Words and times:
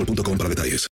boostmobile.com 0.00 0.38
para 0.38 0.48
detalles. 0.50 0.86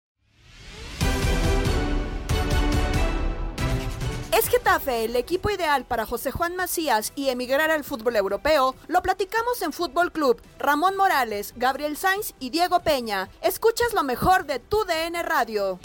¿Es 4.37 4.49
Getafe 4.49 5.05
el 5.05 5.15
equipo 5.15 5.49
ideal 5.49 5.85
para 5.85 6.07
José 6.07 6.33
Juan 6.33 6.57
Macías 6.57 7.13
y 7.15 7.29
emigrar 7.29 7.71
al 7.71 7.85
fútbol 7.85 8.17
europeo? 8.17 8.75
Lo 8.89 9.01
platicamos 9.01 9.63
en 9.63 9.73
Fútbol 9.73 10.11
Club. 10.11 10.43
Ramón 10.59 10.97
Morales, 10.97 11.55
Gabriel 11.57 11.97
Sainz 11.97 12.35
y 12.41 12.51
Diego 12.51 12.81
Peña. 12.81 13.29
Escuchas 13.43 13.95
lo 13.95 14.03
mejor 14.03 14.45
de 14.47 14.59
tu 14.59 14.79
DN 14.85 15.23
Radio. 15.23 15.79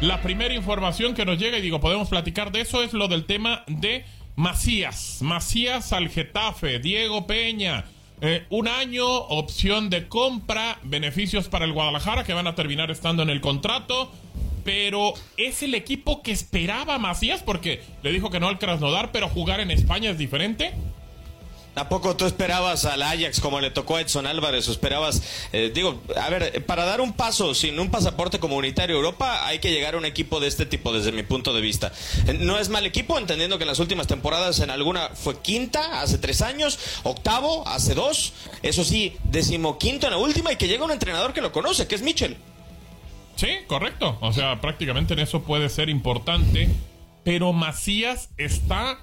La 0.00 0.20
primera 0.22 0.54
información 0.54 1.14
que 1.14 1.24
nos 1.24 1.38
llega, 1.38 1.58
y 1.58 1.62
digo, 1.62 1.80
podemos 1.80 2.08
platicar 2.08 2.50
de 2.50 2.62
eso, 2.62 2.82
es 2.82 2.92
lo 2.92 3.06
del 3.06 3.24
tema 3.24 3.64
de 3.68 4.04
Macías. 4.34 5.18
Macías 5.22 5.92
al 5.92 6.08
Getafe, 6.08 6.80
Diego 6.80 7.28
Peña. 7.28 7.84
Eh, 8.20 8.44
un 8.50 8.66
año, 8.66 9.06
opción 9.06 9.90
de 9.90 10.08
compra, 10.08 10.78
beneficios 10.82 11.48
para 11.48 11.64
el 11.64 11.72
Guadalajara 11.72 12.24
que 12.24 12.32
van 12.32 12.46
a 12.46 12.54
terminar 12.54 12.90
estando 12.90 13.22
en 13.22 13.30
el 13.30 13.40
contrato. 13.40 14.10
Pero 14.64 15.14
es 15.38 15.62
el 15.62 15.74
equipo 15.74 16.22
que 16.22 16.30
esperaba 16.30 16.98
Macías 16.98 17.42
porque 17.42 17.80
le 18.02 18.12
dijo 18.12 18.30
que 18.30 18.38
no 18.38 18.48
al 18.48 18.58
Krasnodar, 18.58 19.12
pero 19.12 19.28
jugar 19.28 19.60
en 19.60 19.70
España 19.70 20.10
es 20.10 20.18
diferente. 20.18 20.74
Tampoco 21.78 22.16
tú 22.16 22.26
esperabas 22.26 22.86
al 22.86 23.04
Ajax 23.04 23.38
como 23.38 23.60
le 23.60 23.70
tocó 23.70 23.94
a 23.94 24.00
Edson 24.00 24.26
Álvarez, 24.26 24.66
o 24.66 24.72
esperabas, 24.72 25.22
eh, 25.52 25.70
digo, 25.72 26.02
a 26.20 26.28
ver, 26.28 26.66
para 26.66 26.84
dar 26.84 27.00
un 27.00 27.12
paso 27.12 27.54
sin 27.54 27.78
un 27.78 27.88
pasaporte 27.88 28.40
comunitario 28.40 28.96
a 28.96 28.98
Europa 28.98 29.46
hay 29.46 29.60
que 29.60 29.70
llegar 29.70 29.94
a 29.94 29.98
un 29.98 30.04
equipo 30.04 30.40
de 30.40 30.48
este 30.48 30.66
tipo 30.66 30.92
desde 30.92 31.12
mi 31.12 31.22
punto 31.22 31.54
de 31.54 31.60
vista. 31.60 31.92
No 32.40 32.58
es 32.58 32.68
mal 32.68 32.84
equipo, 32.84 33.16
entendiendo 33.16 33.58
que 33.58 33.62
en 33.62 33.68
las 33.68 33.78
últimas 33.78 34.08
temporadas 34.08 34.58
en 34.58 34.70
alguna 34.70 35.10
fue 35.10 35.40
quinta 35.40 36.00
hace 36.00 36.18
tres 36.18 36.42
años, 36.42 36.80
octavo 37.04 37.62
hace 37.68 37.94
dos, 37.94 38.32
eso 38.64 38.82
sí, 38.82 39.16
decimoquinto 39.22 40.08
en 40.08 40.14
la 40.14 40.18
última 40.18 40.50
y 40.50 40.56
que 40.56 40.66
llega 40.66 40.84
un 40.84 40.90
entrenador 40.90 41.32
que 41.32 41.40
lo 41.40 41.52
conoce, 41.52 41.86
que 41.86 41.94
es 41.94 42.02
Mitchell. 42.02 42.36
Sí, 43.36 43.50
correcto. 43.68 44.18
O 44.20 44.32
sea, 44.32 44.60
prácticamente 44.60 45.14
en 45.14 45.20
eso 45.20 45.42
puede 45.42 45.68
ser 45.68 45.90
importante. 45.90 46.70
Pero 47.22 47.52
Macías 47.52 48.30
está 48.36 48.98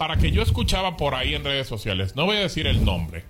para 0.00 0.16
que 0.16 0.30
yo 0.30 0.40
escuchaba 0.40 0.96
por 0.96 1.14
ahí 1.14 1.34
en 1.34 1.44
redes 1.44 1.68
sociales. 1.68 2.16
No 2.16 2.24
voy 2.24 2.38
a 2.38 2.40
decir 2.40 2.66
el 2.66 2.86
nombre. 2.86 3.24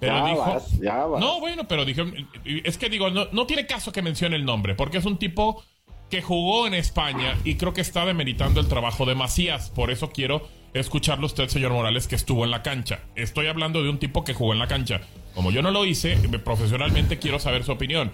Pero 0.00 0.18
Ya 0.18 0.26
dijo. 0.26 0.38
vas, 0.40 0.78
ya 0.78 0.96
vas. 1.06 1.18
No, 1.18 1.40
bueno, 1.40 1.66
pero 1.66 1.86
dije. 1.86 2.04
Es 2.44 2.76
que 2.76 2.90
digo, 2.90 3.08
no, 3.08 3.24
no 3.32 3.46
tiene 3.46 3.64
caso 3.64 3.90
que 3.90 4.02
mencione 4.02 4.36
el 4.36 4.44
nombre, 4.44 4.74
porque 4.74 4.98
es 4.98 5.06
un 5.06 5.16
tipo 5.16 5.64
que 6.10 6.20
jugó 6.20 6.66
en 6.66 6.74
España 6.74 7.38
y 7.42 7.54
creo 7.54 7.72
que 7.72 7.80
está 7.80 8.04
demeritando 8.04 8.60
el 8.60 8.68
trabajo 8.68 9.06
de 9.06 9.14
Macías. 9.14 9.70
Por 9.70 9.90
eso 9.90 10.10
quiero 10.10 10.46
escucharlo 10.74 11.24
usted, 11.24 11.48
señor 11.48 11.72
Morales, 11.72 12.06
que 12.06 12.16
estuvo 12.16 12.44
en 12.44 12.50
la 12.50 12.62
cancha. 12.62 13.00
Estoy 13.14 13.46
hablando 13.46 13.82
de 13.82 13.88
un 13.88 13.98
tipo 13.98 14.24
que 14.24 14.34
jugó 14.34 14.52
en 14.52 14.58
la 14.58 14.66
cancha. 14.68 15.00
Como 15.34 15.52
yo 15.52 15.62
no 15.62 15.70
lo 15.70 15.86
hice, 15.86 16.16
me- 16.28 16.38
profesionalmente 16.38 17.18
quiero 17.18 17.38
saber 17.38 17.64
su 17.64 17.72
opinión. 17.72 18.12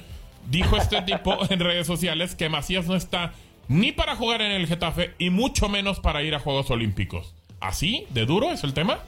Dijo 0.48 0.76
este 0.76 1.02
tipo 1.06 1.36
en 1.50 1.58
redes 1.58 1.88
sociales 1.88 2.36
que 2.36 2.48
Macías 2.48 2.86
no 2.86 2.94
está 2.94 3.32
ni 3.66 3.90
para 3.90 4.14
jugar 4.14 4.42
en 4.42 4.52
el 4.52 4.68
Getafe 4.68 5.14
y 5.18 5.30
mucho 5.30 5.68
menos 5.68 5.98
para 5.98 6.22
ir 6.22 6.36
a 6.36 6.38
Juegos 6.38 6.70
Olímpicos. 6.70 7.34
¿Así? 7.60 8.06
¿De 8.10 8.24
duro 8.26 8.50
es 8.52 8.64
el 8.64 8.72
tema? 8.74 8.98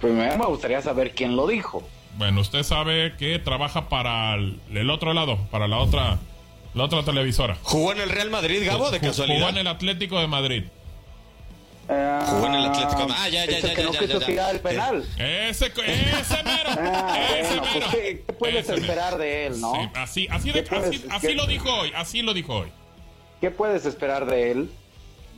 Primero 0.00 0.36
me 0.38 0.46
gustaría 0.46 0.82
saber 0.82 1.12
quién 1.14 1.36
lo 1.36 1.46
dijo. 1.46 1.86
Bueno, 2.16 2.40
usted 2.40 2.62
sabe 2.64 3.14
que 3.16 3.38
trabaja 3.38 3.88
para 3.88 4.34
el, 4.34 4.58
el 4.74 4.90
otro 4.90 5.12
lado, 5.14 5.38
para 5.52 5.68
la 5.68 5.78
otra, 5.78 6.18
la 6.74 6.84
otra 6.84 7.04
televisora. 7.04 7.56
¿Jugó 7.62 7.92
en 7.92 8.00
el 8.00 8.10
Real 8.10 8.30
Madrid, 8.30 8.62
Gabo, 8.66 8.90
de 8.90 8.98
casualidad? 8.98 9.38
Jugó 9.38 9.50
en 9.50 9.58
el 9.58 9.66
Atlético 9.68 10.18
de 10.18 10.26
Madrid. 10.26 10.64
Jugó 11.86 12.46
en 12.48 12.54
el 12.54 12.66
Atlético. 12.66 13.06
Ah, 13.10 13.28
ya, 13.28 13.46
ya, 13.46 13.58
Ese 13.58 13.68
ya, 13.68 13.74
que 13.74 13.80
ya, 13.82 13.86
no 13.86 13.92
ya, 13.92 13.98
quiso 14.00 14.20
ya. 14.20 14.26
tirar 14.26 14.54
el 14.54 14.60
penal. 14.60 15.04
Ese, 15.16 15.72
co- 15.72 15.82
ese 15.82 16.42
mero. 16.42 16.70
Ah, 16.76 17.18
ese 17.38 17.48
bueno, 17.56 17.62
mero. 17.62 17.86
pues, 17.90 17.94
¿qué, 18.02 18.24
qué 18.26 18.32
puedes 18.32 18.56
Ese 18.64 18.72
mero. 18.72 18.82
esperar 18.82 19.16
de 19.18 19.46
él, 19.46 19.60
no? 19.60 19.72
Sí, 19.74 19.80
así, 19.94 20.28
así, 20.30 20.50
de- 20.50 20.64
¿Qué 20.64 20.68
puedes- 20.70 20.88
así, 20.88 21.04
así 21.10 21.26
qué- 21.28 21.34
lo 21.34 21.46
dijo 21.46 21.72
hoy, 21.72 21.92
así 21.94 22.22
lo 22.22 22.34
dijo 22.34 22.54
hoy. 22.56 22.68
¿Qué 23.40 23.50
puedes 23.50 23.86
esperar 23.86 24.26
de 24.26 24.50
él? 24.50 24.70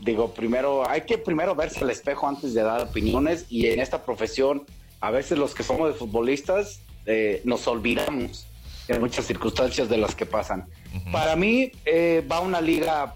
Digo, 0.01 0.33
primero, 0.33 0.89
hay 0.89 1.03
que 1.03 1.19
primero 1.19 1.55
verse 1.55 1.81
al 1.81 1.91
espejo 1.91 2.27
antes 2.27 2.55
de 2.55 2.63
dar 2.63 2.81
opiniones 2.81 3.47
y 3.51 3.67
en 3.67 3.81
esta 3.81 4.03
profesión, 4.05 4.65
a 5.01 5.11
veces 5.11 5.39
los 5.39 5.55
que 5.55 5.63
somos 5.63 5.93
de 5.93 5.95
futbolistas 5.95 6.81
eh, 7.07 7.43
nos 7.45 7.67
olvidamos 7.67 8.47
en 8.89 9.01
muchas 9.01 9.27
circunstancias 9.27 9.89
de 9.89 9.99
las 9.99 10.15
que 10.15 10.27
pasan. 10.27 10.67
Para 11.13 11.37
mí 11.37 11.71
eh, 11.85 12.27
va 12.31 12.41
una 12.41 12.61
liga 12.61 13.15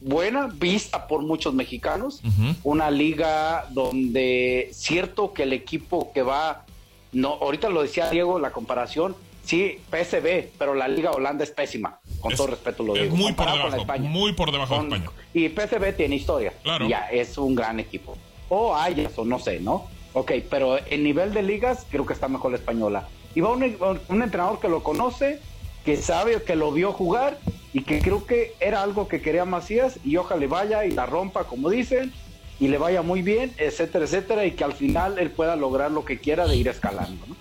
buena, 0.00 0.48
vista 0.48 1.06
por 1.06 1.22
muchos 1.22 1.54
mexicanos, 1.54 2.20
una 2.62 2.90
liga 2.90 3.66
donde 3.70 4.70
cierto 4.72 5.32
que 5.32 5.44
el 5.44 5.52
equipo 5.52 6.12
que 6.12 6.22
va, 6.22 6.64
no, 7.12 7.34
ahorita 7.34 7.68
lo 7.68 7.82
decía 7.82 8.10
Diego, 8.10 8.38
la 8.38 8.52
comparación, 8.52 9.16
sí, 9.44 9.78
PSV, 9.90 10.50
pero 10.58 10.74
la 10.74 10.88
liga 10.88 11.10
Holanda 11.12 11.44
es 11.44 11.50
pésima, 11.50 11.98
con 12.20 12.32
Es- 12.32 12.38
todo 12.38 12.48
respeto 12.48 12.82
lo 12.82 12.96
es 12.96 13.02
digo. 13.04 13.16
muy 13.16 13.32
por 13.32 13.46
comparado 13.46 13.62
con 13.62 13.70
la 13.70 13.76
debajo, 13.76 13.92
España. 13.92 14.08
muy 14.10 14.32
por 14.32 14.52
debajo 14.52 14.74
de 14.74 14.80
Con- 14.80 14.92
España. 14.92 15.10
Y 15.34 15.48
PSV 15.48 15.92
tiene 15.96 16.16
historia, 16.16 16.52
Claro. 16.62 16.88
ya 16.88 17.08
es 17.10 17.36
un 17.38 17.54
gran 17.54 17.80
equipo. 17.80 18.16
O 18.48 18.74
Ajax, 18.74 19.18
o 19.18 19.24
no 19.24 19.38
sé, 19.38 19.60
¿no? 19.60 19.86
Ok, 20.14 20.32
pero 20.50 20.76
en 20.86 21.02
nivel 21.04 21.32
de 21.32 21.42
ligas 21.42 21.86
creo 21.90 22.04
que 22.04 22.12
está 22.12 22.28
mejor 22.28 22.50
la 22.50 22.58
española. 22.58 23.08
Y 23.34 23.40
va 23.40 23.50
un, 23.50 23.62
un 24.08 24.22
entrenador 24.22 24.60
que 24.60 24.68
lo 24.68 24.82
conoce, 24.82 25.40
que 25.86 25.96
sabe, 25.96 26.42
que 26.42 26.54
lo 26.54 26.70
vio 26.70 26.92
jugar 26.92 27.38
y 27.72 27.82
que 27.82 28.00
creo 28.00 28.26
que 28.26 28.54
era 28.60 28.82
algo 28.82 29.08
que 29.08 29.22
quería 29.22 29.46
Macías 29.46 29.98
y 30.04 30.16
ojalá 30.18 30.38
le 30.40 30.46
vaya 30.48 30.84
y 30.84 30.90
la 30.90 31.06
rompa, 31.06 31.44
como 31.44 31.70
dicen, 31.70 32.12
y 32.60 32.68
le 32.68 32.76
vaya 32.76 33.00
muy 33.00 33.22
bien, 33.22 33.52
etcétera, 33.56 34.04
etcétera, 34.04 34.44
y 34.44 34.50
que 34.52 34.62
al 34.64 34.74
final 34.74 35.18
él 35.18 35.30
pueda 35.30 35.56
lograr 35.56 35.90
lo 35.90 36.04
que 36.04 36.18
quiera 36.20 36.46
de 36.46 36.56
ir 36.56 36.68
escalando, 36.68 37.24
¿no? 37.26 37.34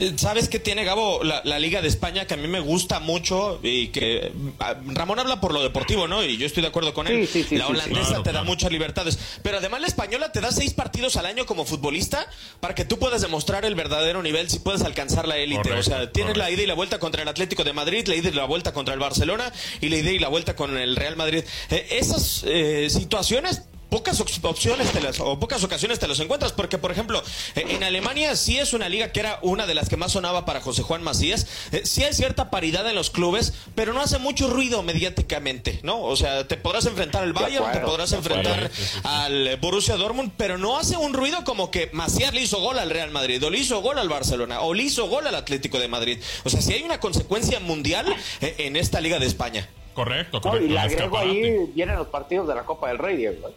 Eh, 0.00 0.12
¿Sabes 0.16 0.48
qué 0.48 0.58
tiene, 0.58 0.84
Gabo, 0.84 1.22
la, 1.22 1.40
la, 1.44 1.58
Liga 1.58 1.80
de 1.80 1.88
España 1.88 2.26
que 2.26 2.34
a 2.34 2.36
mí 2.36 2.48
me 2.48 2.60
gusta 2.60 2.98
mucho 2.98 3.60
y 3.62 3.88
que 3.88 4.32
ah, 4.58 4.74
Ramón 4.86 5.20
habla 5.20 5.40
por 5.40 5.54
lo 5.54 5.62
deportivo, 5.62 6.08
¿no? 6.08 6.24
Y 6.24 6.36
yo 6.36 6.46
estoy 6.46 6.62
de 6.62 6.68
acuerdo 6.68 6.92
con 6.92 7.06
él. 7.06 7.26
Sí, 7.26 7.42
sí, 7.42 7.48
sí, 7.50 7.56
la 7.56 7.68
holandesa 7.68 8.22
te 8.22 8.32
da 8.32 8.42
muchas 8.42 8.72
libertades, 8.72 9.18
pero 9.42 9.58
además 9.58 9.80
la 9.80 9.86
española 9.86 10.32
te 10.32 10.40
da 10.40 10.50
seis 10.50 10.74
partidos 10.74 11.16
al 11.16 11.26
año 11.26 11.46
como 11.46 11.64
futbolista 11.64 12.26
para 12.60 12.74
que 12.74 12.84
tú 12.84 12.98
puedas 12.98 13.22
demostrar 13.22 13.64
el 13.64 13.76
verdadero 13.76 14.22
nivel 14.22 14.50
si 14.50 14.58
puedes 14.58 14.82
alcanzar 14.82 15.28
la 15.28 15.36
élite. 15.36 15.72
O 15.72 15.82
sea, 15.82 16.10
tienes 16.10 16.36
la 16.36 16.50
ida 16.50 16.62
y 16.62 16.66
la 16.66 16.74
vuelta 16.74 16.98
contra 16.98 17.22
el 17.22 17.28
Atlético 17.28 17.62
de 17.62 17.72
Madrid, 17.72 18.06
la 18.08 18.16
ida 18.16 18.30
y 18.30 18.32
la 18.32 18.46
vuelta 18.46 18.72
contra 18.72 18.94
el 18.94 19.00
Barcelona 19.00 19.52
y 19.80 19.88
la 19.90 19.96
ida 19.96 20.10
y 20.10 20.18
la 20.18 20.28
vuelta 20.28 20.56
con 20.56 20.76
el 20.76 20.96
Real 20.96 21.16
Madrid. 21.16 21.44
Eh, 21.70 21.86
esas 21.90 22.42
eh, 22.46 22.88
situaciones 22.90 23.62
pocas 23.90 24.20
opciones 24.20 24.92
te 24.92 25.00
las, 25.00 25.20
o 25.20 25.38
pocas 25.38 25.62
ocasiones 25.64 25.98
te 25.98 26.08
los 26.08 26.20
encuentras, 26.20 26.52
porque 26.52 26.78
por 26.78 26.90
ejemplo, 26.90 27.22
eh, 27.54 27.64
en 27.68 27.82
Alemania 27.82 28.36
sí 28.36 28.58
es 28.58 28.72
una 28.72 28.88
liga 28.88 29.12
que 29.12 29.20
era 29.20 29.38
una 29.42 29.66
de 29.66 29.74
las 29.74 29.88
que 29.88 29.96
más 29.96 30.12
sonaba 30.12 30.44
para 30.44 30.60
José 30.60 30.82
Juan 30.82 31.02
Macías, 31.02 31.46
eh, 31.72 31.82
sí 31.84 32.02
hay 32.02 32.12
cierta 32.12 32.50
paridad 32.50 32.88
en 32.88 32.94
los 32.94 33.10
clubes, 33.10 33.54
pero 33.74 33.92
no 33.92 34.00
hace 34.00 34.18
mucho 34.18 34.50
ruido 34.50 34.82
mediáticamente, 34.82 35.80
¿no? 35.82 36.02
O 36.02 36.16
sea, 36.16 36.46
te 36.46 36.56
podrás 36.56 36.86
enfrentar 36.86 37.22
al 37.22 37.32
Bayern, 37.32 37.72
te 37.72 37.80
podrás 37.80 38.12
enfrentar 38.12 38.70
al 39.04 39.56
Borussia 39.60 39.96
Dortmund, 39.96 40.32
pero 40.36 40.58
no 40.58 40.78
hace 40.78 40.96
un 40.96 41.12
ruido 41.12 41.44
como 41.44 41.70
que 41.70 41.90
Macías 41.92 42.34
le 42.34 42.42
hizo 42.42 42.60
gol 42.60 42.78
al 42.78 42.90
Real 42.90 43.10
Madrid, 43.10 43.42
o 43.44 43.50
le 43.50 43.58
hizo 43.58 43.80
gol 43.80 43.98
al 43.98 44.08
Barcelona, 44.08 44.60
o 44.60 44.74
le 44.74 44.84
hizo 44.84 45.08
gol 45.08 45.26
al 45.26 45.34
Atlético 45.34 45.78
de 45.78 45.88
Madrid. 45.88 46.18
O 46.44 46.50
sea, 46.50 46.60
si 46.60 46.72
hay 46.72 46.82
una 46.82 47.00
consecuencia 47.00 47.60
mundial 47.60 48.06
eh, 48.40 48.54
en 48.58 48.76
esta 48.76 49.00
liga 49.00 49.18
de 49.18 49.26
España. 49.26 49.68
Correcto, 49.94 50.40
correcto. 50.40 50.66
y 50.66 50.70
le 50.70 50.78
agrego 50.78 51.16
ahí 51.18 51.70
vienen 51.72 51.96
los 51.96 52.08
partidos 52.08 52.48
de 52.48 52.54
la 52.54 52.64
Copa 52.64 52.88
del 52.88 52.98
Rey, 52.98 53.16
Diego. 53.16 53.50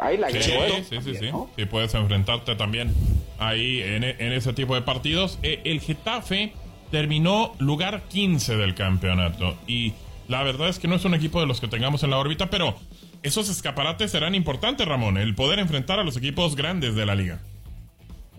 Ahí 0.00 0.16
la 0.16 0.30
sí, 0.30 0.40
sí, 0.42 0.50
sí, 0.88 1.14
sí, 1.14 1.14
sí. 1.56 1.64
puedes 1.66 1.94
enfrentarte 1.94 2.56
también 2.56 2.94
ahí 3.38 3.82
en, 3.82 4.04
en 4.04 4.32
ese 4.32 4.52
tipo 4.52 4.74
de 4.74 4.82
partidos. 4.82 5.38
Eh, 5.42 5.60
el 5.64 5.80
Getafe 5.80 6.52
terminó 6.90 7.54
lugar 7.58 8.02
15 8.08 8.56
del 8.56 8.74
campeonato 8.74 9.56
y 9.66 9.92
la 10.28 10.42
verdad 10.42 10.68
es 10.68 10.78
que 10.78 10.88
no 10.88 10.94
es 10.96 11.04
un 11.04 11.14
equipo 11.14 11.40
de 11.40 11.46
los 11.46 11.60
que 11.60 11.68
tengamos 11.68 12.02
en 12.02 12.10
la 12.10 12.18
órbita, 12.18 12.50
pero 12.50 12.76
esos 13.22 13.50
escaparates 13.50 14.10
serán 14.10 14.34
importantes, 14.34 14.86
Ramón, 14.86 15.18
el 15.18 15.34
poder 15.34 15.58
enfrentar 15.58 15.98
a 15.98 16.04
los 16.04 16.16
equipos 16.16 16.56
grandes 16.56 16.94
de 16.94 17.04
la 17.04 17.14
liga. 17.14 17.40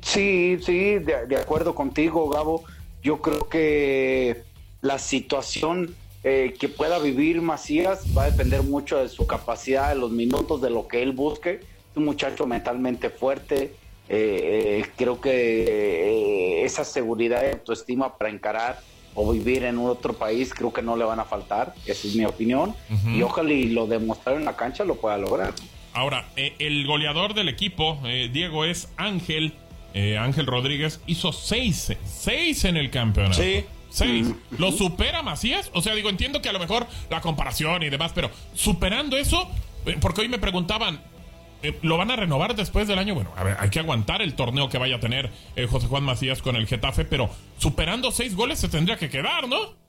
Sí, 0.02 0.58
sí, 0.62 0.96
de, 1.00 1.28
de 1.28 1.36
acuerdo 1.38 1.76
contigo, 1.76 2.30
Gabo. 2.30 2.64
Yo 3.04 3.22
creo 3.22 3.48
que 3.50 4.44
la 4.82 4.98
situación 4.98 5.96
eh, 6.24 6.54
que 6.60 6.70
pueda 6.70 7.00
vivir 7.00 7.42
Macías 7.42 8.06
va 8.16 8.24
a 8.24 8.32
depender 8.32 8.62
mucho 8.62 8.98
de 8.98 9.10
su 9.10 9.26
capacidad, 9.26 9.90
de 9.90 9.96
los 9.96 10.12
minutos, 10.12 10.62
de 10.62 10.70
lo 10.70 10.88
que 10.88 11.02
él 11.02 11.14
busque. 11.14 11.62
Es 11.62 11.98
un 11.98 12.06
muchacho 12.06 12.46
mentalmente 12.46 13.10
fuerte. 13.10 13.74
Eh, 14.08 14.82
eh, 14.84 14.86
creo 14.96 15.20
que 15.20 16.64
esa 16.64 16.84
seguridad 16.84 17.44
y 17.44 17.54
autoestima 17.54 18.18
para 18.18 18.30
encarar 18.30 18.80
o 19.16 19.32
vivir 19.32 19.64
en 19.64 19.78
otro 19.80 20.14
país 20.14 20.54
creo 20.54 20.72
que 20.72 20.84
no 20.84 20.96
le 20.96 21.06
van 21.06 21.20
a 21.20 21.26
faltar. 21.26 21.74
Esa 21.88 22.08
es 22.08 22.16
mi 22.16 22.26
opinión. 22.26 22.76
Y 23.16 23.24
ojalá 23.24 23.52
y 23.52 23.70
lo 23.70 23.88
demostrar 23.88 24.36
en 24.36 24.46
la 24.46 24.56
cancha 24.56 24.84
lo 24.84 24.96
pueda 24.96 25.18
lograr. 25.18 25.54
Ahora, 25.94 26.30
el 26.36 26.86
goleador 26.86 27.34
del 27.34 27.50
equipo, 27.50 28.00
Diego, 28.32 28.64
es 28.64 28.90
Ángel. 28.96 29.54
Ángel 29.94 30.46
Rodríguez 30.46 31.02
hizo 31.08 31.34
seis, 31.34 31.92
seis 32.06 32.64
en 32.64 32.78
el 32.78 32.92
campeonato. 32.92 33.42
Sí. 33.42 33.66
Seis. 33.92 34.34
¿Lo 34.58 34.72
supera 34.72 35.22
Macías? 35.22 35.70
O 35.74 35.82
sea, 35.82 35.94
digo, 35.94 36.10
entiendo 36.10 36.42
que 36.42 36.50
a 36.50 36.54
lo 36.54 36.60
mejor 36.60 36.88
la 37.10 37.20
comparación 37.20 37.84
y 37.84 37.90
demás, 37.90 38.14
pero 38.16 38.32
superando 38.54 39.18
eso, 39.18 39.50
eh, 39.86 39.98
porque 40.00 40.22
hoy 40.22 40.30
me 40.30 40.40
preguntaban, 40.40 41.02
eh, 41.62 41.78
¿lo 41.82 41.98
van 41.98 42.10
a 42.10 42.16
renovar 42.16 42.56
después 42.56 42.88
del 42.88 42.98
año? 42.98 43.14
Bueno, 43.14 43.32
a 43.36 43.44
ver, 43.44 43.58
hay 43.60 43.70
que 43.70 43.80
aguantar 43.80 44.22
el 44.22 44.34
torneo 44.34 44.70
que 44.70 44.78
vaya 44.78 44.96
a 44.96 45.00
tener 45.02 45.30
eh, 45.58 45.68
José 45.68 45.88
Juan 45.88 46.04
Macías 46.04 46.42
con 46.42 46.56
el 46.56 46.68
Getafe, 46.68 47.04
pero 47.04 47.30
superando 47.58 48.12
seis 48.12 48.34
goles 48.34 48.60
se 48.60 48.70
tendría 48.70 48.96
que 48.96 49.10
quedar, 49.10 49.48
¿no? 49.50 49.81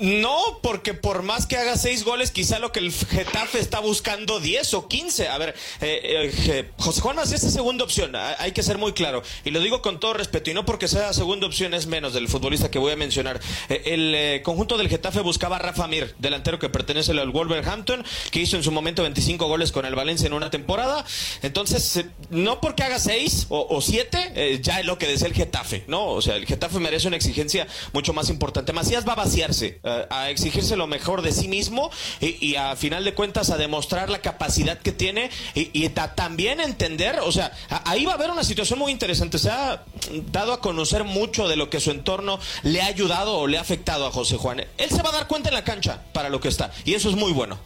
No, 0.00 0.58
porque 0.62 0.92
por 0.92 1.22
más 1.22 1.46
que 1.46 1.56
haga 1.56 1.76
seis 1.76 2.04
goles, 2.04 2.30
quizá 2.32 2.58
lo 2.58 2.72
que 2.72 2.80
el 2.80 2.92
Getafe 2.92 3.60
está 3.60 3.78
buscando 3.78 4.40
10 4.40 4.74
o 4.74 4.88
15. 4.88 5.28
A 5.28 5.38
ver, 5.38 5.54
eh, 5.80 6.32
eh, 6.48 6.70
José 6.78 7.00
Juan 7.00 7.16
Macías 7.16 7.44
es 7.44 7.52
segunda 7.52 7.84
opción, 7.84 8.14
hay 8.16 8.52
que 8.52 8.62
ser 8.62 8.78
muy 8.78 8.92
claro. 8.92 9.22
Y 9.44 9.50
lo 9.50 9.60
digo 9.60 9.80
con 9.80 10.00
todo 10.00 10.14
respeto, 10.14 10.50
y 10.50 10.54
no 10.54 10.64
porque 10.64 10.88
sea 10.88 11.12
segunda 11.12 11.46
opción 11.46 11.74
es 11.74 11.86
menos 11.86 12.12
del 12.12 12.28
futbolista 12.28 12.70
que 12.70 12.78
voy 12.78 12.92
a 12.92 12.96
mencionar. 12.96 13.40
Eh, 13.68 13.82
el 13.86 14.42
conjunto 14.42 14.76
del 14.76 14.88
Getafe 14.88 15.20
buscaba 15.20 15.56
a 15.56 15.58
Rafa 15.60 15.86
Mir, 15.86 16.14
delantero 16.18 16.58
que 16.58 16.68
pertenece 16.68 17.12
al 17.12 17.30
Wolverhampton, 17.30 18.04
que 18.30 18.40
hizo 18.40 18.56
en 18.56 18.64
su 18.64 18.72
momento 18.72 19.02
25 19.02 19.46
goles 19.46 19.70
con 19.70 19.86
el 19.86 19.94
Valencia 19.94 20.26
en 20.26 20.32
una 20.32 20.50
temporada. 20.50 21.04
Entonces, 21.42 22.04
no 22.30 22.60
porque 22.60 22.82
haga 22.82 22.98
seis 22.98 23.46
o, 23.48 23.80
siete, 23.80 24.58
ya 24.62 24.80
es 24.80 24.86
lo 24.86 24.98
que 24.98 25.06
desea 25.06 25.28
el 25.28 25.34
Getafe, 25.34 25.84
¿no? 25.86 26.08
O 26.08 26.22
sea, 26.22 26.36
el 26.36 26.46
Getafe 26.46 26.78
merece 26.80 27.06
una 27.06 27.16
exigencia 27.16 27.66
mucho 27.92 28.12
más 28.12 28.28
importante. 28.28 28.72
Macías 28.72 29.06
va 29.06 29.12
a 29.12 29.27
vaciarse, 29.28 29.80
eh, 29.82 30.06
a 30.08 30.30
exigirse 30.30 30.76
lo 30.76 30.86
mejor 30.86 31.22
de 31.22 31.32
sí 31.32 31.48
mismo 31.48 31.90
y, 32.20 32.56
a 32.56 32.74
final 32.76 33.04
de 33.04 33.14
cuentas 33.14 33.50
a 33.50 33.58
demostrar 33.58 34.08
la 34.08 34.20
capacidad 34.20 34.78
que 34.78 34.92
tiene 34.92 35.30
y, 35.54 35.88
también 35.90 36.60
entender, 36.60 37.20
o 37.20 37.30
sea, 37.30 37.52
ahí 37.84 38.04
va 38.06 38.12
a 38.12 38.14
haber 38.14 38.30
una 38.30 38.44
situación 38.44 38.78
muy 38.78 38.90
interesante. 38.90 39.38
Se 39.38 39.50
ha 39.50 39.84
dado 40.32 40.52
a 40.52 40.60
conocer 40.60 41.04
mucho 41.04 41.46
de 41.48 41.56
lo 41.56 41.68
que 41.68 41.80
su 41.80 41.90
entorno 41.90 42.38
le 42.62 42.80
ha 42.80 42.86
ayudado 42.86 43.36
o 43.38 43.46
le 43.46 43.58
ha 43.58 43.60
afectado 43.60 44.06
a 44.06 44.10
José 44.10 44.36
Juan. 44.36 44.60
Él 44.78 44.90
se 44.90 45.02
va 45.02 45.10
a 45.10 45.12
dar 45.12 45.28
cuenta 45.28 45.50
en 45.50 45.54
la 45.54 45.64
cancha 45.64 46.02
para 46.12 46.30
lo 46.30 46.40
que 46.40 46.48
está 46.48 46.72
y 46.84 46.94
eso 46.94 47.10
es 47.10 47.16
muy 47.16 47.32
bueno. 47.32 47.58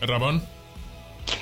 Ramón. 0.00 0.42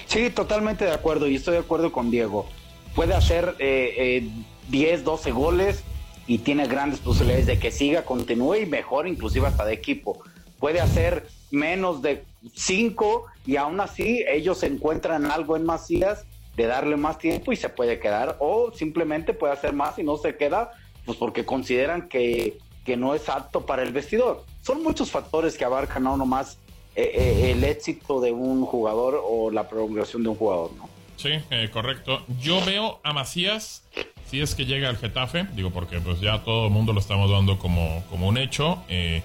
Sí, 0.06 0.30
totalmente 0.30 0.84
de 0.84 0.92
acuerdo 0.92 1.26
y 1.26 1.36
estoy 1.36 1.54
de 1.54 1.60
acuerdo 1.60 1.92
con 1.92 2.10
Diego. 2.10 2.46
Puede 2.94 3.14
hacer 3.14 3.56
eh, 3.58 4.22
eh, 4.22 4.28
10, 4.68 5.04
12 5.04 5.30
goles 5.32 5.82
y 6.28 6.38
tiene 6.38 6.66
grandes 6.68 7.00
posibilidades 7.00 7.46
de 7.46 7.58
que 7.58 7.72
siga, 7.72 8.04
continúe 8.04 8.56
y 8.56 8.66
mejor 8.66 9.08
inclusive 9.08 9.46
hasta 9.46 9.64
de 9.64 9.72
equipo. 9.72 10.22
Puede 10.60 10.80
hacer 10.80 11.26
menos 11.50 12.02
de 12.02 12.24
cinco 12.54 13.24
y 13.46 13.56
aún 13.56 13.80
así 13.80 14.24
ellos 14.28 14.62
encuentran 14.62 15.26
algo 15.26 15.56
en 15.56 15.64
Macías 15.64 16.26
de 16.54 16.66
darle 16.66 16.96
más 16.96 17.18
tiempo 17.18 17.50
y 17.52 17.56
se 17.56 17.70
puede 17.70 17.98
quedar 17.98 18.36
o 18.40 18.72
simplemente 18.74 19.32
puede 19.32 19.54
hacer 19.54 19.72
más 19.72 19.98
y 19.98 20.02
no 20.02 20.18
se 20.18 20.36
queda 20.36 20.72
pues 21.06 21.16
porque 21.16 21.46
consideran 21.46 22.08
que, 22.08 22.58
que 22.84 22.98
no 22.98 23.14
es 23.14 23.28
apto 23.30 23.64
para 23.64 23.82
el 23.82 23.92
vestidor. 23.92 24.44
Son 24.60 24.82
muchos 24.82 25.10
factores 25.10 25.56
que 25.56 25.64
abarcan 25.64 26.02
no 26.02 26.18
nomás 26.18 26.58
eh, 26.94 27.10
eh, 27.14 27.52
el 27.52 27.64
éxito 27.64 28.20
de 28.20 28.32
un 28.32 28.66
jugador 28.66 29.22
o 29.24 29.50
la 29.50 29.66
prolongación 29.66 30.24
de 30.24 30.28
un 30.28 30.34
jugador, 30.34 30.72
¿no? 30.76 30.90
Sí, 31.16 31.30
eh, 31.50 31.70
correcto. 31.72 32.22
Yo 32.40 32.64
veo 32.64 33.00
a 33.02 33.12
Macías, 33.12 33.82
si 34.30 34.40
es 34.40 34.54
que 34.54 34.66
llega 34.66 34.88
al 34.88 34.96
Getafe, 34.96 35.46
digo 35.54 35.70
porque 35.70 36.00
pues 36.00 36.20
ya 36.20 36.42
todo 36.44 36.66
el 36.66 36.72
mundo 36.72 36.92
lo 36.92 37.00
estamos 37.00 37.30
dando 37.30 37.58
como, 37.58 38.04
como 38.10 38.28
un 38.28 38.38
hecho, 38.38 38.82
eh, 38.88 39.22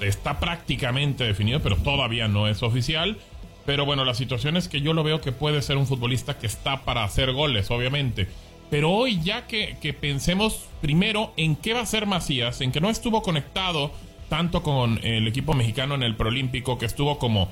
está 0.00 0.38
prácticamente 0.38 1.24
definido, 1.24 1.60
pero 1.60 1.76
todavía 1.76 2.28
no 2.28 2.48
es 2.48 2.62
oficial. 2.62 3.18
Pero 3.66 3.84
bueno, 3.84 4.04
la 4.04 4.14
situación 4.14 4.56
es 4.56 4.66
que 4.68 4.80
yo 4.80 4.94
lo 4.94 5.02
veo 5.02 5.20
que 5.20 5.30
puede 5.30 5.60
ser 5.60 5.76
un 5.76 5.86
futbolista 5.86 6.38
que 6.38 6.46
está 6.46 6.84
para 6.84 7.04
hacer 7.04 7.32
goles, 7.32 7.70
obviamente. 7.70 8.26
Pero 8.70 8.90
hoy 8.90 9.20
ya 9.22 9.46
que, 9.46 9.76
que 9.80 9.92
pensemos 9.92 10.66
primero 10.80 11.32
en 11.36 11.54
qué 11.54 11.74
va 11.74 11.80
a 11.80 11.86
ser 11.86 12.06
Macías, 12.06 12.62
en 12.62 12.72
que 12.72 12.80
no 12.80 12.88
estuvo 12.88 13.20
conectado 13.22 13.92
tanto 14.30 14.62
con 14.62 15.00
el 15.04 15.26
equipo 15.26 15.54
mexicano 15.54 15.94
en 15.94 16.02
el 16.02 16.16
Prolímpico, 16.16 16.78
que 16.78 16.86
estuvo 16.86 17.18
como 17.18 17.48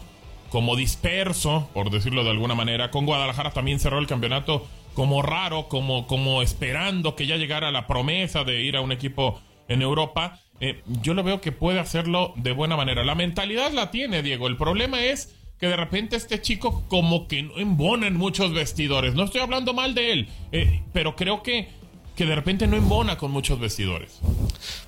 como 0.50 0.76
disperso, 0.76 1.68
por 1.74 1.90
decirlo 1.90 2.24
de 2.24 2.30
alguna 2.30 2.54
manera. 2.54 2.90
Con 2.90 3.06
Guadalajara 3.06 3.50
también 3.50 3.80
cerró 3.80 3.98
el 3.98 4.06
campeonato 4.06 4.66
como 4.96 5.20
raro, 5.20 5.68
como, 5.68 6.06
como 6.06 6.40
esperando 6.40 7.14
que 7.14 7.26
ya 7.26 7.36
llegara 7.36 7.70
la 7.70 7.86
promesa 7.86 8.44
de 8.44 8.62
ir 8.62 8.78
a 8.78 8.80
un 8.80 8.92
equipo 8.92 9.38
en 9.68 9.82
Europa. 9.82 10.40
Eh, 10.58 10.82
yo 11.02 11.12
lo 11.12 11.22
veo 11.22 11.42
que 11.42 11.52
puede 11.52 11.78
hacerlo 11.78 12.32
de 12.36 12.52
buena 12.52 12.78
manera. 12.78 13.04
La 13.04 13.14
mentalidad 13.14 13.72
la 13.72 13.90
tiene, 13.90 14.22
Diego. 14.22 14.48
El 14.48 14.56
problema 14.56 15.04
es 15.04 15.36
que 15.60 15.66
de 15.66 15.76
repente 15.76 16.16
este 16.16 16.40
chico 16.40 16.82
como 16.88 17.28
que 17.28 17.42
no 17.42 17.58
embona 17.58 18.06
en 18.06 18.16
muchos 18.16 18.54
vestidores. 18.54 19.14
No 19.14 19.24
estoy 19.24 19.42
hablando 19.42 19.74
mal 19.74 19.94
de 19.94 20.12
él, 20.12 20.28
eh, 20.50 20.82
pero 20.94 21.14
creo 21.14 21.42
que 21.42 21.68
que 22.16 22.24
de 22.24 22.34
repente 22.34 22.66
no 22.66 22.76
embona 22.76 23.18
con 23.18 23.30
muchos 23.30 23.60
vestidores. 23.60 24.20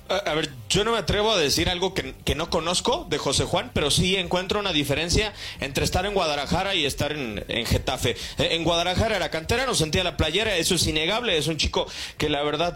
A, 0.09 0.33
ver, 0.33 0.49
yo 0.69 0.83
no 0.83 0.93
me 0.93 0.97
atrevo 0.97 1.31
a 1.31 1.37
decir 1.37 1.69
algo 1.69 1.93
que, 1.93 2.15
no 2.35 2.49
conozco 2.49 3.05
de 3.09 3.19
José 3.19 3.43
Juan, 3.43 3.69
pero 3.73 3.91
sí 3.91 4.15
encuentro 4.15 4.59
una 4.59 4.73
diferencia 4.73 5.33
entre 5.59 5.83
estar 5.83 6.05
en 6.05 6.13
Guadalajara 6.13 6.73
y 6.73 6.85
estar 6.85 7.11
en, 7.11 7.43
Getafe. 7.65 8.11
Eh, 8.39 8.49
en 8.51 8.63
Guadalajara 8.63 9.17
era 9.17 9.29
cantera, 9.29 9.65
no 9.65 9.75
sentía 9.75 10.03
la 10.03 10.17
playera, 10.17 10.55
eso 10.55 10.75
es 10.75 10.87
innegable, 10.87 11.37
es 11.37 11.47
un 11.47 11.57
chico 11.57 11.85
que 12.17 12.29
la 12.29 12.41
verdad 12.41 12.75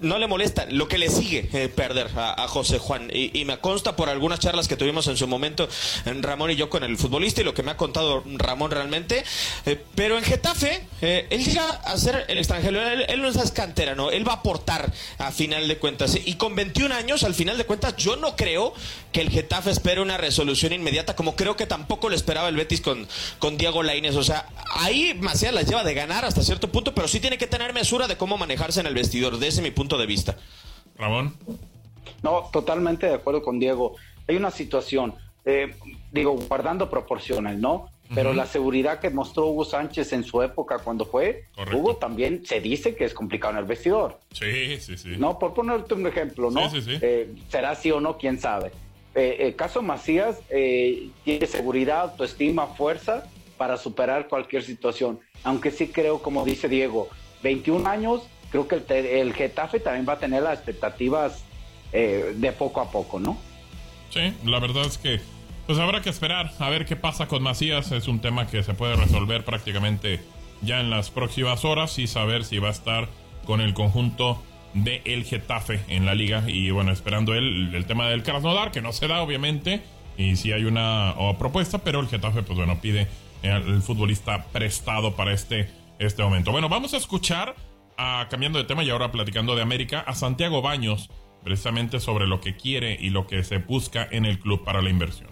no 0.00 0.18
le 0.18 0.26
molesta 0.26 0.66
lo 0.70 0.88
que 0.88 0.98
le 0.98 1.08
sigue 1.08 1.48
eh, 1.52 1.68
perder 1.68 2.10
a, 2.16 2.46
José 2.48 2.78
Juan. 2.78 3.10
Y, 3.12 3.44
me 3.44 3.58
consta 3.58 3.96
por 3.96 4.08
algunas 4.08 4.40
charlas 4.40 4.68
que 4.68 4.76
tuvimos 4.76 5.06
en 5.08 5.16
su 5.16 5.26
momento 5.26 5.68
en 6.04 6.22
Ramón 6.22 6.50
y 6.50 6.56
yo 6.56 6.70
con 6.70 6.84
el 6.84 6.96
futbolista 6.96 7.40
y 7.40 7.44
lo 7.44 7.54
que 7.54 7.62
me 7.62 7.72
ha 7.72 7.76
contado 7.76 8.24
Ramón 8.26 8.70
realmente. 8.70 9.24
Eh, 9.66 9.80
pero 9.94 10.18
en 10.18 10.24
Getafe, 10.24 10.86
él 11.00 11.44
llega 11.44 11.68
a 11.68 11.96
ser 11.96 12.24
el 12.28 12.38
extranjero, 12.38 12.80
él, 12.80 13.04
él 13.08 13.22
no 13.22 13.28
es 13.28 13.52
cantera, 13.52 13.94
¿no? 13.94 14.10
Él 14.10 14.26
va 14.26 14.32
a 14.32 14.36
aportar 14.36 14.92
a 15.18 15.32
final 15.32 15.68
de 15.68 15.78
cuentas 15.78 16.16
y 16.24 16.34
con 16.34 16.54
21 16.72 16.94
años, 16.94 17.22
al 17.22 17.34
final 17.34 17.58
de 17.58 17.66
cuentas, 17.66 17.96
yo 17.96 18.16
no 18.16 18.34
creo 18.34 18.72
que 19.12 19.20
el 19.20 19.28
Getafe 19.28 19.70
espere 19.70 20.00
una 20.00 20.16
resolución 20.16 20.72
inmediata, 20.72 21.14
como 21.14 21.36
creo 21.36 21.54
que 21.54 21.66
tampoco 21.66 22.08
lo 22.08 22.14
esperaba 22.14 22.48
el 22.48 22.56
Betis 22.56 22.80
con, 22.80 23.06
con 23.38 23.58
Diego 23.58 23.82
Lainez. 23.82 24.16
O 24.16 24.22
sea, 24.22 24.46
ahí 24.74 25.12
Macías 25.20 25.52
las 25.52 25.66
lleva 25.66 25.84
de 25.84 25.92
ganar 25.92 26.24
hasta 26.24 26.42
cierto 26.42 26.72
punto, 26.72 26.94
pero 26.94 27.08
sí 27.08 27.20
tiene 27.20 27.36
que 27.36 27.46
tener 27.46 27.74
mesura 27.74 28.08
de 28.08 28.16
cómo 28.16 28.38
manejarse 28.38 28.80
en 28.80 28.86
el 28.86 28.94
vestidor, 28.94 29.38
desde 29.38 29.60
mi 29.60 29.70
punto 29.70 29.98
de 29.98 30.06
vista. 30.06 30.38
Ramón. 30.96 31.36
No, 32.22 32.48
totalmente 32.50 33.06
de 33.06 33.14
acuerdo 33.14 33.42
con 33.42 33.58
Diego. 33.58 33.96
Hay 34.26 34.36
una 34.36 34.50
situación, 34.50 35.14
eh, 35.44 35.76
digo, 36.10 36.32
guardando 36.48 36.88
proporciones, 36.88 37.58
¿no? 37.58 37.90
Pero 38.14 38.32
la 38.34 38.46
seguridad 38.46 39.00
que 39.00 39.10
mostró 39.10 39.46
Hugo 39.46 39.64
Sánchez 39.64 40.12
en 40.12 40.24
su 40.24 40.42
época 40.42 40.78
cuando 40.78 41.04
fue, 41.04 41.44
Hugo 41.72 41.96
también 41.96 42.44
se 42.44 42.60
dice 42.60 42.94
que 42.94 43.04
es 43.04 43.14
complicado 43.14 43.54
en 43.54 43.60
el 43.60 43.64
vestidor. 43.64 44.18
Sí, 44.32 44.78
sí, 44.80 44.96
sí. 44.96 45.14
No, 45.18 45.38
por 45.38 45.54
ponerte 45.54 45.94
un 45.94 46.06
ejemplo, 46.06 46.50
¿no? 46.50 46.68
Sí, 46.70 46.82
sí, 46.82 46.92
sí. 46.92 46.98
Eh, 47.00 47.34
será 47.48 47.70
así 47.70 47.90
o 47.90 48.00
no, 48.00 48.18
quién 48.18 48.38
sabe. 48.38 48.72
Eh, 49.14 49.38
el 49.40 49.56
caso 49.56 49.82
Macías 49.82 50.40
eh, 50.50 51.08
tiene 51.24 51.46
seguridad, 51.46 52.02
autoestima, 52.02 52.66
fuerza 52.68 53.28
para 53.56 53.76
superar 53.76 54.28
cualquier 54.28 54.62
situación. 54.62 55.20
Aunque 55.44 55.70
sí 55.70 55.88
creo, 55.88 56.22
como 56.22 56.44
dice 56.44 56.68
Diego, 56.68 57.08
21 57.42 57.88
años, 57.88 58.22
creo 58.50 58.68
que 58.68 58.76
el, 58.76 59.06
el 59.06 59.34
Getafe 59.34 59.80
también 59.80 60.06
va 60.08 60.14
a 60.14 60.18
tener 60.18 60.42
las 60.42 60.58
expectativas 60.58 61.44
de 61.92 62.54
poco 62.58 62.80
a 62.80 62.90
poco, 62.90 63.20
¿no? 63.20 63.36
Sí, 64.08 64.34
la 64.46 64.60
verdad 64.60 64.86
es 64.86 64.96
que 64.96 65.20
pues 65.66 65.78
habrá 65.78 66.02
que 66.02 66.10
esperar 66.10 66.52
a 66.58 66.70
ver 66.70 66.86
qué 66.86 66.96
pasa 66.96 67.28
con 67.28 67.42
Macías. 67.42 67.92
Es 67.92 68.08
un 68.08 68.20
tema 68.20 68.46
que 68.46 68.62
se 68.62 68.74
puede 68.74 68.96
resolver 68.96 69.44
prácticamente 69.44 70.20
ya 70.60 70.80
en 70.80 70.90
las 70.90 71.10
próximas 71.10 71.64
horas 71.64 71.98
y 71.98 72.06
saber 72.06 72.44
si 72.44 72.58
va 72.58 72.68
a 72.68 72.72
estar 72.72 73.08
con 73.44 73.60
el 73.60 73.74
conjunto 73.74 74.42
de 74.74 75.02
el 75.04 75.24
Getafe 75.24 75.80
en 75.88 76.06
la 76.06 76.14
liga. 76.14 76.44
Y 76.48 76.70
bueno, 76.70 76.92
esperando 76.92 77.34
él 77.34 77.74
el 77.74 77.86
tema 77.86 78.08
del 78.08 78.22
Krasnodar, 78.22 78.70
que 78.70 78.82
no 78.82 78.92
se 78.92 79.08
da 79.08 79.22
obviamente. 79.22 79.82
Y 80.16 80.36
si 80.36 80.52
hay 80.52 80.64
una 80.64 81.14
propuesta, 81.38 81.78
pero 81.78 82.00
el 82.00 82.08
Getafe, 82.08 82.42
pues 82.42 82.58
bueno, 82.58 82.80
pide 82.80 83.08
el 83.42 83.82
futbolista 83.82 84.46
prestado 84.52 85.16
para 85.16 85.32
este, 85.32 85.70
este 85.98 86.22
momento. 86.22 86.52
Bueno, 86.52 86.68
vamos 86.68 86.94
a 86.94 86.96
escuchar, 86.96 87.56
a, 87.96 88.26
cambiando 88.30 88.58
de 88.58 88.64
tema 88.64 88.84
y 88.84 88.90
ahora 88.90 89.10
platicando 89.10 89.56
de 89.56 89.62
América, 89.62 90.00
a 90.06 90.14
Santiago 90.14 90.60
Baños, 90.60 91.10
precisamente 91.42 91.98
sobre 91.98 92.26
lo 92.26 92.40
que 92.40 92.56
quiere 92.56 92.96
y 93.00 93.10
lo 93.10 93.26
que 93.26 93.42
se 93.42 93.58
busca 93.58 94.06
en 94.10 94.26
el 94.26 94.38
club 94.38 94.64
para 94.64 94.82
la 94.82 94.90
inversión 94.90 95.31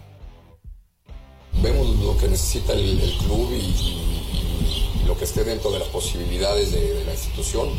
vemos 1.61 1.87
lo 1.99 2.17
que 2.17 2.27
necesita 2.27 2.73
el, 2.73 2.99
club 3.19 3.51
y, 3.53 5.05
lo 5.05 5.17
que 5.17 5.25
esté 5.25 5.43
dentro 5.43 5.71
de 5.71 5.79
las 5.79 5.87
posibilidades 5.89 6.71
de, 6.71 7.03
la 7.05 7.11
institución. 7.11 7.69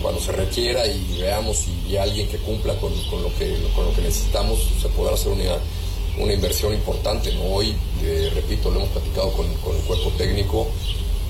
Cuando 0.00 0.20
se 0.20 0.32
requiera 0.32 0.86
y 0.86 1.18
veamos 1.20 1.58
si 1.58 1.70
hay 1.90 1.96
alguien 1.98 2.28
que 2.28 2.38
cumpla 2.38 2.74
con, 2.76 2.92
lo, 2.92 3.34
que, 3.36 3.56
con 3.74 3.84
lo 3.84 3.94
que 3.94 4.02
necesitamos, 4.02 4.58
se 4.80 4.88
podrá 4.88 5.14
hacer 5.14 5.32
una, 5.32 5.58
una 6.18 6.32
inversión 6.32 6.72
importante. 6.72 7.32
¿no? 7.32 7.42
Hoy, 7.44 7.74
eh, 8.02 8.30
repito, 8.34 8.70
lo 8.70 8.80
hemos 8.80 8.90
platicado 8.90 9.32
con, 9.32 9.46
el 9.46 9.82
cuerpo 9.84 10.10
técnico, 10.16 10.66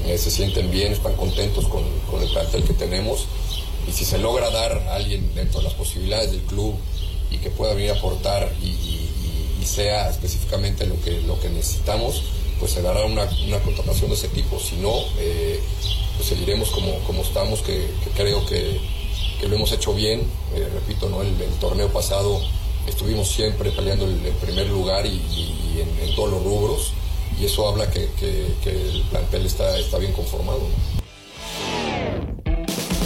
eh, 0.06 0.18
se 0.18 0.30
sienten 0.30 0.70
bien, 0.70 0.92
están 0.92 1.14
contentos 1.14 1.66
con, 1.66 1.82
el 2.20 2.28
plantel 2.28 2.64
que 2.64 2.74
tenemos 2.74 3.26
y 3.88 3.92
si 3.92 4.04
se 4.04 4.18
logra 4.18 4.50
dar 4.50 4.72
a 4.72 4.94
alguien 4.94 5.34
dentro 5.34 5.60
de 5.60 5.64
las 5.64 5.74
posibilidades 5.74 6.30
del 6.30 6.42
club 6.42 6.74
y 7.30 7.38
que 7.38 7.50
pueda 7.50 7.74
venir 7.74 7.90
a 7.90 7.94
aportar 7.94 8.52
y, 8.62 9.08
sea 9.64 10.10
específicamente 10.10 10.86
lo 10.86 11.00
que, 11.02 11.20
lo 11.22 11.38
que 11.40 11.48
necesitamos, 11.48 12.22
pues 12.58 12.72
se 12.72 12.82
dará 12.82 13.04
una, 13.04 13.28
una 13.46 13.58
contratación 13.60 14.10
de 14.10 14.16
ese 14.16 14.28
tipo. 14.28 14.58
Si 14.60 14.76
no, 14.76 14.92
eh, 15.18 15.60
pues 16.16 16.28
seguiremos 16.28 16.70
como, 16.70 16.98
como 17.00 17.22
estamos, 17.22 17.60
que, 17.60 17.88
creo 18.16 18.44
que, 18.46 18.80
lo 19.48 19.56
hemos 19.56 19.72
hecho 19.72 19.92
bien. 19.94 20.20
Eh, 20.54 20.68
repito, 20.72 21.08
¿no? 21.08 21.22
El, 21.22 21.34
torneo 21.60 21.88
pasado 21.92 22.40
estuvimos 22.86 23.28
siempre 23.28 23.70
peleando 23.72 24.04
el, 24.04 24.14
primer 24.40 24.68
lugar 24.68 25.06
y, 25.06 25.20
en, 25.80 26.14
todos 26.14 26.30
los 26.30 26.44
rubros. 26.44 26.92
Y 27.40 27.46
eso 27.46 27.66
habla 27.66 27.90
que, 27.90 28.04
el 28.04 29.02
plantel 29.10 29.46
está, 29.46 29.76
está 29.78 29.98
bien 29.98 30.12
conformado. 30.12 30.60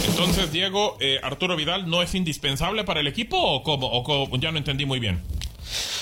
Entonces, 0.07 0.51
Diego, 0.51 0.97
eh, 0.99 1.19
Arturo 1.23 1.55
Vidal 1.55 1.89
no 1.89 2.01
es 2.01 2.15
indispensable 2.15 2.83
para 2.83 2.99
el 2.99 3.07
equipo 3.07 3.37
o 3.39 3.63
cómo? 3.63 3.87
O 3.91 4.37
ya 4.37 4.51
no 4.51 4.57
entendí 4.57 4.85
muy 4.85 4.99
bien. 4.99 5.21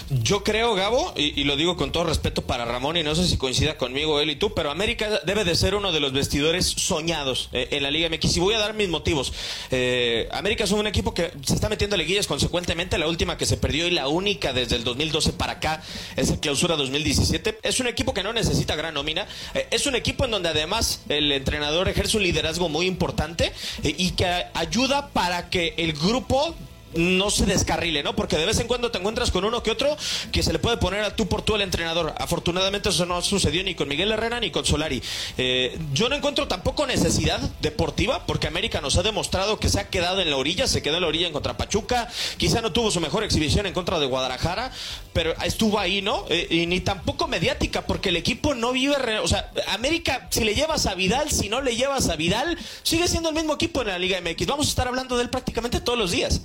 Yo 0.09 0.43
creo, 0.43 0.75
Gabo, 0.75 1.13
y, 1.17 1.43
lo 1.45 1.55
digo 1.55 1.75
con 1.77 1.91
todo 1.91 2.03
respeto 2.03 2.43
para 2.43 2.63
Ramón, 2.63 2.95
y 2.95 3.01
no 3.01 3.15
sé 3.15 3.27
si 3.27 3.37
coincida 3.37 3.75
conmigo 3.75 4.19
él 4.19 4.29
y 4.29 4.35
tú, 4.35 4.53
pero 4.53 4.69
América 4.69 5.21
debe 5.25 5.43
de 5.43 5.55
ser 5.55 5.73
uno 5.73 5.91
de 5.91 5.99
los 5.99 6.13
vestidores 6.13 6.67
soñados 6.67 7.49
eh, 7.53 7.69
en 7.71 7.81
la 7.81 7.89
Liga 7.89 8.07
MX. 8.09 8.37
Y 8.37 8.39
voy 8.39 8.53
a 8.53 8.59
dar 8.59 8.75
mis 8.75 8.87
motivos. 8.87 9.33
Eh, 9.71 10.29
América 10.31 10.63
es 10.63 10.71
un 10.71 10.85
equipo 10.85 11.15
que 11.15 11.31
se 11.43 11.55
está 11.55 11.69
metiendo 11.69 11.97
liguillas 11.97 12.27
consecuentemente. 12.27 12.99
La 12.99 13.07
última 13.07 13.35
que 13.35 13.47
se 13.47 13.57
perdió 13.57 13.87
y 13.87 13.91
la 13.91 14.07
única 14.07 14.53
desde 14.53 14.75
el 14.75 14.83
2012 14.83 15.33
para 15.33 15.53
acá 15.53 15.81
es 16.15 16.29
el 16.29 16.39
clausura 16.39 16.75
2017. 16.75 17.59
Es 17.63 17.79
un 17.79 17.87
equipo 17.87 18.13
que 18.13 18.21
no 18.21 18.31
necesita 18.31 18.75
gran 18.75 18.93
nómina. 18.93 19.25
Eh, 19.55 19.67
es 19.71 19.87
un 19.87 19.95
equipo 19.95 20.25
en 20.25 20.31
donde 20.31 20.49
además 20.49 21.01
el 21.09 21.31
entrenador 21.31 21.89
ejerce 21.89 22.17
un 22.17 22.23
liderazgo 22.23 22.69
muy 22.69 22.85
importante 22.85 23.53
y 23.81 24.11
que 24.11 24.45
ayuda 24.53 25.09
para 25.09 25.49
que 25.49 25.73
el 25.77 25.93
grupo 25.93 26.55
no 26.95 27.29
se 27.29 27.45
descarrile, 27.45 28.03
¿no? 28.03 28.15
Porque 28.15 28.37
de 28.37 28.45
vez 28.45 28.59
en 28.59 28.67
cuando 28.67 28.91
te 28.91 28.97
encuentras 28.97 29.31
con 29.31 29.45
uno 29.45 29.63
que 29.63 29.71
otro 29.71 29.95
que 30.31 30.43
se 30.43 30.53
le 30.53 30.59
puede 30.59 30.77
poner 30.77 31.03
a 31.03 31.15
tú 31.15 31.27
por 31.27 31.41
tú 31.41 31.55
el 31.55 31.61
entrenador. 31.61 32.13
Afortunadamente 32.17 32.89
eso 32.89 33.05
no 33.05 33.21
sucedió 33.21 33.63
ni 33.63 33.75
con 33.75 33.87
Miguel 33.87 34.11
Herrera 34.11 34.39
ni 34.39 34.51
con 34.51 34.65
Solari. 34.65 35.01
Eh, 35.37 35.77
yo 35.93 36.09
no 36.09 36.15
encuentro 36.15 36.47
tampoco 36.47 36.85
necesidad 36.85 37.39
deportiva 37.61 38.25
porque 38.25 38.47
América 38.47 38.81
nos 38.81 38.97
ha 38.97 39.03
demostrado 39.03 39.59
que 39.59 39.69
se 39.69 39.79
ha 39.79 39.89
quedado 39.89 40.21
en 40.21 40.29
la 40.29 40.37
orilla, 40.37 40.67
se 40.67 40.81
quedó 40.81 40.95
en 40.95 41.01
la 41.01 41.07
orilla 41.07 41.27
en 41.27 41.33
contra 41.33 41.57
Pachuca, 41.57 42.07
quizá 42.37 42.61
no 42.61 42.71
tuvo 42.71 42.91
su 42.91 42.99
mejor 42.99 43.23
exhibición 43.23 43.65
en 43.65 43.73
contra 43.73 43.99
de 43.99 44.05
Guadalajara, 44.05 44.71
pero 45.13 45.33
estuvo 45.43 45.79
ahí, 45.79 46.01
¿no? 46.01 46.25
Eh, 46.29 46.47
y 46.49 46.65
ni 46.65 46.79
tampoco 46.81 47.27
mediática 47.27 47.85
porque 47.85 48.09
el 48.09 48.17
equipo 48.17 48.55
no 48.55 48.71
vive, 48.71 49.19
o 49.19 49.27
sea, 49.27 49.51
América 49.69 50.27
si 50.29 50.43
le 50.43 50.55
llevas 50.55 50.85
a 50.85 50.95
Vidal, 50.95 51.31
si 51.31 51.49
no 51.49 51.61
le 51.61 51.75
llevas 51.75 52.09
a 52.09 52.15
Vidal, 52.15 52.57
sigue 52.83 53.07
siendo 53.07 53.29
el 53.29 53.35
mismo 53.35 53.53
equipo 53.53 53.81
en 53.81 53.87
la 53.87 53.99
Liga 53.99 54.19
MX. 54.21 54.47
Vamos 54.47 54.67
a 54.67 54.69
estar 54.69 54.87
hablando 54.87 55.17
de 55.17 55.23
él 55.23 55.29
prácticamente 55.29 55.79
todos 55.79 55.97
los 55.97 56.11
días. 56.11 56.41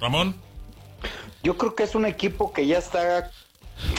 Ramón. 0.00 0.34
Yo 1.42 1.56
creo 1.56 1.74
que 1.74 1.82
es 1.82 1.94
un 1.94 2.06
equipo 2.06 2.52
que 2.52 2.66
ya 2.66 2.78
está 2.78 3.30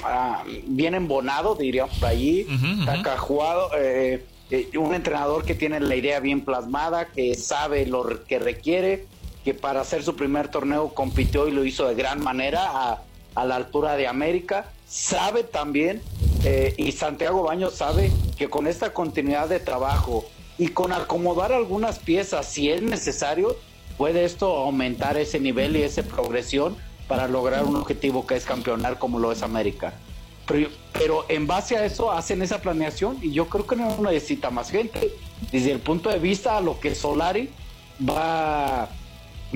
ah, 0.03 0.43
bien 0.65 0.95
embonado, 0.95 1.55
diría 1.55 1.85
por 1.87 2.09
allí. 2.09 2.47
Está 2.79 3.17
jugado. 3.17 3.69
Eh, 3.77 4.25
eh, 4.51 4.69
un 4.77 4.93
entrenador 4.93 5.43
que 5.43 5.55
tiene 5.55 5.79
la 5.79 5.95
idea 5.95 6.19
bien 6.19 6.41
plasmada, 6.41 7.07
que 7.07 7.35
sabe 7.35 7.85
lo 7.85 8.23
que 8.25 8.39
requiere, 8.39 9.07
que 9.43 9.53
para 9.53 9.81
hacer 9.81 10.03
su 10.03 10.15
primer 10.15 10.49
torneo 10.49 10.93
compitió 10.93 11.47
y 11.47 11.51
lo 11.51 11.65
hizo 11.65 11.87
de 11.87 11.95
gran 11.95 12.23
manera 12.23 12.69
a, 12.71 13.01
a 13.35 13.45
la 13.45 13.55
altura 13.55 13.95
de 13.95 14.07
América. 14.07 14.71
Sabe 14.87 15.43
también, 15.43 16.01
eh, 16.43 16.73
y 16.77 16.91
Santiago 16.91 17.43
Baños 17.43 17.73
sabe, 17.73 18.11
que 18.37 18.49
con 18.49 18.67
esta 18.67 18.93
continuidad 18.93 19.49
de 19.49 19.59
trabajo 19.59 20.25
y 20.57 20.69
con 20.69 20.93
acomodar 20.93 21.51
algunas 21.51 21.99
piezas, 21.99 22.47
si 22.47 22.69
es 22.69 22.81
necesario, 22.81 23.55
puede 23.97 24.25
esto 24.25 24.55
aumentar 24.57 25.17
ese 25.17 25.39
nivel 25.39 25.75
y 25.75 25.83
esa 25.83 26.03
progresión 26.03 26.75
para 27.07 27.27
lograr 27.27 27.63
un 27.65 27.75
objetivo 27.75 28.25
que 28.25 28.35
es 28.35 28.45
campeonar 28.45 28.97
como 28.99 29.19
lo 29.19 29.31
es 29.31 29.43
América. 29.43 29.93
Pero, 30.93 31.25
en 31.27 31.47
base 31.47 31.75
a 31.75 31.85
eso 31.85 32.11
hacen 32.11 32.41
esa 32.41 32.61
planeación 32.61 33.17
y 33.21 33.31
yo 33.31 33.47
creo 33.47 33.65
que 33.65 33.75
no 33.75 33.97
necesita 34.01 34.51
más 34.51 34.69
gente. 34.69 35.11
Desde 35.51 35.71
el 35.71 35.79
punto 35.79 36.09
de 36.09 36.19
vista 36.19 36.57
a 36.57 36.61
lo 36.61 36.79
que 36.79 36.93
Solari 36.93 37.49
va, 38.07 38.89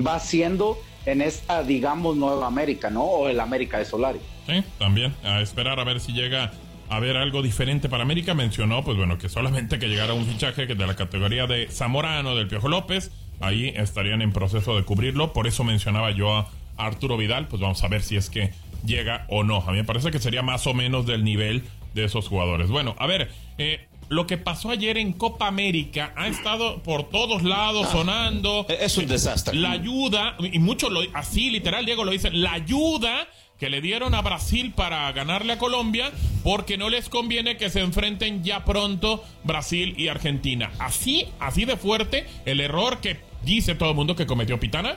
va 0.04 0.14
haciendo 0.14 0.78
en 1.06 1.22
esta, 1.22 1.62
digamos, 1.62 2.16
nueva 2.16 2.46
América, 2.46 2.90
¿no? 2.90 3.04
O 3.04 3.28
el 3.28 3.40
América 3.40 3.78
de 3.78 3.84
Solari. 3.84 4.20
Sí, 4.46 4.64
también. 4.78 5.14
A 5.22 5.40
esperar 5.40 5.78
a 5.78 5.84
ver 5.84 6.00
si 6.00 6.12
llega 6.12 6.50
a 6.88 6.98
ver 6.98 7.16
algo 7.16 7.40
diferente 7.40 7.88
para 7.88 8.02
América. 8.02 8.34
Mencionó, 8.34 8.84
pues 8.84 8.96
bueno, 8.96 9.16
que 9.16 9.28
solamente 9.28 9.78
que 9.78 9.88
llegara 9.88 10.12
un 10.12 10.26
fichaje 10.26 10.66
que 10.66 10.74
de 10.74 10.86
la 10.86 10.96
categoría 10.96 11.46
de 11.46 11.68
Zamorano, 11.68 12.34
del 12.34 12.48
Piojo 12.48 12.68
López, 12.68 13.12
ahí 13.40 13.72
estarían 13.76 14.22
en 14.22 14.32
proceso 14.32 14.76
de 14.76 14.84
cubrirlo. 14.84 15.32
Por 15.32 15.46
eso 15.46 15.64
mencionaba 15.64 16.10
yo 16.10 16.34
a 16.34 16.50
Arturo 16.76 17.16
Vidal, 17.16 17.48
pues 17.48 17.60
vamos 17.60 17.82
a 17.82 17.88
ver 17.88 18.02
si 18.02 18.16
es 18.16 18.30
que 18.30 18.52
llega 18.84 19.26
o 19.28 19.42
no. 19.44 19.58
A 19.66 19.72
mí 19.72 19.78
me 19.78 19.84
parece 19.84 20.10
que 20.10 20.18
sería 20.18 20.42
más 20.42 20.66
o 20.66 20.74
menos 20.74 21.06
del 21.06 21.24
nivel 21.24 21.64
de 21.94 22.04
esos 22.04 22.28
jugadores. 22.28 22.68
Bueno, 22.68 22.94
a 22.98 23.06
ver, 23.06 23.30
eh, 23.58 23.86
lo 24.08 24.26
que 24.26 24.38
pasó 24.38 24.70
ayer 24.70 24.98
en 24.98 25.12
Copa 25.12 25.46
América 25.46 26.12
ha 26.16 26.26
estado 26.26 26.82
por 26.82 27.08
todos 27.10 27.42
lados 27.42 27.86
ah, 27.88 27.92
sonando. 27.92 28.66
Es 28.68 28.98
un 28.98 29.06
desastre. 29.06 29.56
La 29.56 29.70
ayuda, 29.72 30.36
y 30.40 30.58
muchos 30.58 30.90
lo, 30.90 31.00
así 31.14 31.50
literal, 31.50 31.84
Diego 31.84 32.04
lo 32.04 32.10
dice, 32.10 32.30
la 32.30 32.52
ayuda 32.52 33.28
que 33.60 33.68
le 33.68 33.80
dieron 33.82 34.14
a 34.14 34.22
Brasil 34.22 34.72
para 34.74 35.12
ganarle 35.12 35.52
a 35.52 35.58
Colombia 35.58 36.10
porque 36.42 36.78
no 36.78 36.88
les 36.88 37.10
conviene 37.10 37.58
que 37.58 37.68
se 37.68 37.80
enfrenten 37.80 38.42
ya 38.42 38.64
pronto 38.64 39.22
Brasil 39.44 39.94
y 39.98 40.08
Argentina. 40.08 40.72
Así, 40.78 41.26
así 41.38 41.66
de 41.66 41.76
fuerte 41.76 42.26
el 42.46 42.60
error 42.60 43.00
que 43.00 43.18
dice 43.42 43.74
todo 43.74 43.90
el 43.90 43.96
mundo 43.96 44.16
que 44.16 44.26
cometió 44.26 44.58
Pitana? 44.58 44.96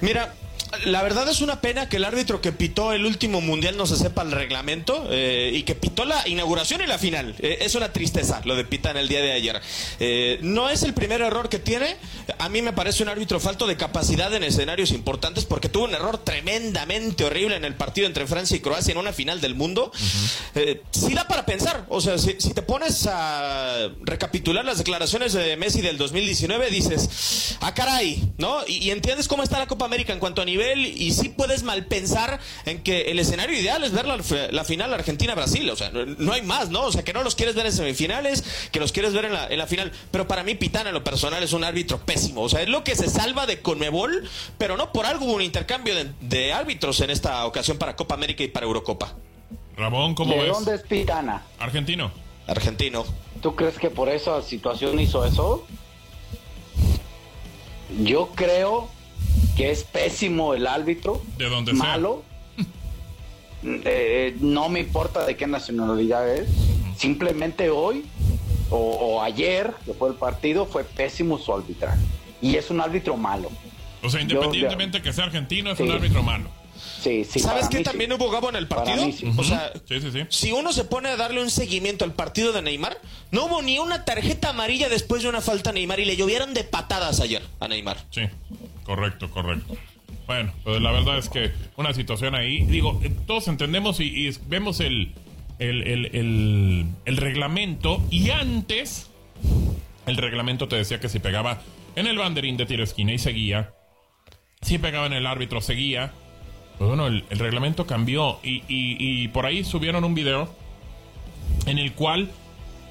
Mira, 0.00 0.34
La 0.86 1.02
verdad 1.02 1.28
es 1.28 1.40
una 1.40 1.60
pena 1.60 1.88
que 1.88 1.96
el 1.96 2.04
árbitro 2.04 2.40
que 2.40 2.52
pitó 2.52 2.92
el 2.92 3.04
último 3.04 3.40
mundial 3.40 3.76
no 3.76 3.86
se 3.86 3.96
sepa 3.96 4.22
el 4.22 4.30
reglamento 4.30 5.08
eh, 5.10 5.50
y 5.52 5.64
que 5.64 5.74
pitó 5.74 6.04
la 6.04 6.26
inauguración 6.28 6.80
y 6.80 6.86
la 6.86 6.96
final. 6.96 7.34
Eh, 7.40 7.58
es 7.62 7.74
una 7.74 7.92
tristeza 7.92 8.40
lo 8.44 8.54
de 8.54 8.64
Pitana 8.64 9.00
el 9.00 9.08
día 9.08 9.20
de 9.20 9.32
ayer. 9.32 9.60
Eh, 9.98 10.38
no 10.42 10.70
es 10.70 10.84
el 10.84 10.94
primer 10.94 11.22
error 11.22 11.48
que 11.48 11.58
tiene. 11.58 11.96
A 12.38 12.48
mí 12.48 12.62
me 12.62 12.72
parece 12.72 13.02
un 13.02 13.08
árbitro 13.08 13.40
falto 13.40 13.66
de 13.66 13.76
capacidad 13.76 14.32
en 14.32 14.44
escenarios 14.44 14.92
importantes 14.92 15.44
porque 15.44 15.68
tuvo 15.68 15.84
un 15.84 15.94
error 15.94 16.18
tremendamente 16.18 17.24
horrible 17.24 17.56
en 17.56 17.64
el 17.64 17.74
partido 17.74 18.06
entre 18.06 18.28
Francia 18.28 18.56
y 18.56 18.60
Croacia 18.60 18.92
en 18.92 18.98
una 18.98 19.12
final 19.12 19.40
del 19.40 19.56
mundo. 19.56 19.90
sí 20.92 21.14
da 21.14 21.26
para 21.26 21.46
pensar. 21.46 21.84
O 21.88 22.00
sea, 22.00 22.16
si, 22.16 22.36
si 22.38 22.54
te 22.54 22.62
pones 22.62 23.08
a 23.10 23.88
recapitular 24.02 24.64
las 24.64 24.78
declaraciones 24.78 25.32
de 25.32 25.56
Messi 25.56 25.80
del 25.80 25.98
2019, 25.98 26.70
dices, 26.70 27.56
ah, 27.60 27.74
caray, 27.74 28.22
¿no? 28.38 28.60
Y, 28.68 28.78
y 28.84 28.90
entiendes 28.92 29.26
cómo 29.26 29.42
está 29.42 29.58
la 29.58 29.66
Copa 29.66 29.84
América 29.84 30.12
en 30.12 30.20
cuanto 30.20 30.42
a 30.42 30.44
nivel 30.44 30.59
y 30.76 31.12
sí 31.12 31.28
puedes 31.30 31.62
mal 31.62 31.86
pensar 31.86 32.38
en 32.66 32.82
que 32.82 33.10
el 33.10 33.18
escenario 33.18 33.58
ideal 33.58 33.82
es 33.84 33.92
ver 33.92 34.06
la, 34.06 34.64
final 34.64 34.92
Argentina-Brasil. 34.92 35.68
O 35.70 35.76
sea, 35.76 35.90
no, 35.90 36.32
hay 36.32 36.42
más, 36.42 36.70
¿no? 36.70 36.84
O 36.84 36.92
sea, 36.92 37.02
que 37.02 37.12
no 37.12 37.22
los 37.22 37.34
quieres 37.34 37.54
ver 37.54 37.66
en 37.66 37.72
semifinales, 37.72 38.44
que 38.70 38.80
los 38.80 38.92
quieres 38.92 39.12
ver 39.12 39.26
en 39.26 39.32
la, 39.32 39.46
en 39.46 39.58
la 39.58 39.66
final. 39.66 39.92
Pero 40.10 40.28
para 40.28 40.42
mí, 40.44 40.54
Pitana, 40.54 40.90
en 40.90 40.94
lo 40.94 41.04
personal, 41.04 41.42
es 41.42 41.52
un 41.52 41.64
árbitro 41.64 41.98
pésimo. 41.98 42.42
O 42.42 42.48
sea, 42.48 42.62
es 42.62 42.68
lo 42.68 42.84
que 42.84 42.94
se 42.96 43.08
salva 43.08 43.46
de 43.46 43.60
Conmebol, 43.60 44.28
pero 44.58 44.76
no 44.76 44.92
por 44.92 45.06
algo 45.06 45.26
hubo 45.26 45.34
un 45.34 45.42
intercambio 45.42 45.94
de, 46.20 46.52
árbitros 46.52 47.00
en 47.00 47.10
esta 47.10 47.46
ocasión 47.46 47.78
para 47.78 47.96
Copa 47.96 48.14
América 48.14 48.42
y 48.42 48.48
para 48.48 48.66
Eurocopa. 48.66 49.14
Ramón, 49.76 50.14
¿cómo 50.14 50.34
¿De 50.34 50.48
dónde 50.48 50.74
es 50.74 50.82
Pitana? 50.82 51.42
Argentino. 51.58 52.10
Argentino. 52.46 53.04
¿Tú 53.40 53.54
crees 53.54 53.78
que 53.78 53.90
por 53.90 54.08
esa 54.08 54.42
situación 54.42 54.98
hizo 54.98 55.24
eso? 55.24 55.66
Yo 58.02 58.30
creo 58.34 58.88
que 59.60 59.70
es 59.70 59.84
pésimo 59.84 60.54
el 60.54 60.66
árbitro. 60.66 61.22
De 61.36 61.50
donde 61.50 61.74
malo. 61.74 62.24
Eh, 63.62 64.34
no 64.40 64.70
me 64.70 64.80
importa 64.80 65.26
de 65.26 65.36
qué 65.36 65.46
nacionalidad 65.46 66.34
es. 66.34 66.48
Simplemente 66.96 67.68
hoy 67.68 68.06
o, 68.70 69.20
ayer, 69.22 69.74
que 69.84 69.92
fue 69.92 70.08
el 70.08 70.14
partido, 70.14 70.64
fue 70.64 70.82
pésimo 70.84 71.36
su 71.36 71.52
arbitraje. 71.52 72.00
Y 72.40 72.56
es 72.56 72.70
un 72.70 72.80
árbitro 72.80 73.18
malo. 73.18 73.50
O 74.02 74.08
sea, 74.08 74.22
independientemente 74.22 75.02
que 75.02 75.12
sea 75.12 75.24
argentino, 75.24 75.72
es 75.72 75.80
un 75.80 75.90
árbitro 75.90 76.22
malo. 76.22 76.48
Sí, 77.02 77.24
sí, 77.24 77.40
¿Sabes 77.40 77.68
qué 77.68 77.80
también 77.80 78.12
hubo 78.12 78.30
Gabo 78.30 78.50
en 78.50 78.56
el 78.56 78.68
partido? 78.68 79.08
O 79.36 79.44
sea, 79.44 79.72
si 80.28 80.52
uno 80.52 80.72
se 80.72 80.84
pone 80.84 81.08
a 81.08 81.16
darle 81.16 81.42
un 81.42 81.50
seguimiento 81.50 82.04
al 82.04 82.12
partido 82.12 82.52
de 82.52 82.62
Neymar, 82.62 82.98
no 83.30 83.46
hubo 83.46 83.62
ni 83.62 83.78
una 83.78 84.04
tarjeta 84.04 84.50
amarilla 84.50 84.88
después 84.88 85.22
de 85.22 85.28
una 85.28 85.40
falta 85.40 85.70
a 85.70 85.72
Neymar 85.72 86.00
y 86.00 86.04
le 86.04 86.16
llovieron 86.16 86.52
de 86.52 86.64
patadas 86.64 87.20
ayer 87.20 87.42
a 87.58 87.68
Neymar. 87.68 87.96
Sí, 88.10 88.22
correcto, 88.84 89.30
correcto. 89.30 89.76
Bueno, 90.26 90.52
pues 90.62 90.80
la 90.80 90.92
verdad 90.92 91.18
es 91.18 91.28
que 91.28 91.50
una 91.76 91.94
situación 91.94 92.34
ahí, 92.34 92.64
digo, 92.66 93.00
eh, 93.02 93.10
todos 93.26 93.48
entendemos 93.48 93.98
y, 94.00 94.30
vemos 94.46 94.80
el, 94.80 95.12
el, 95.58 96.86
el 97.04 97.16
reglamento 97.16 98.02
y 98.10 98.30
antes 98.30 99.10
el 100.06 100.16
reglamento 100.16 100.68
te 100.68 100.76
decía 100.76 101.00
que 101.00 101.08
si 101.08 101.18
pegaba 101.18 101.62
en 101.96 102.06
el 102.06 102.18
banderín 102.18 102.56
de 102.56 102.66
tiro 102.66 102.84
esquina 102.84 103.12
y 103.12 103.18
seguía, 103.18 103.72
si 104.62 104.78
pegaba 104.78 105.06
en 105.06 105.14
el 105.14 105.26
árbitro 105.26 105.60
seguía, 105.60 106.12
bueno, 106.86 107.06
el, 107.06 107.24
reglamento 107.30 107.86
cambió 107.86 108.38
y, 108.42 109.28
por 109.28 109.46
ahí 109.46 109.64
subieron 109.64 110.04
un 110.04 110.14
video 110.14 110.48
en 111.66 111.78
el 111.78 111.92
cual 111.92 112.30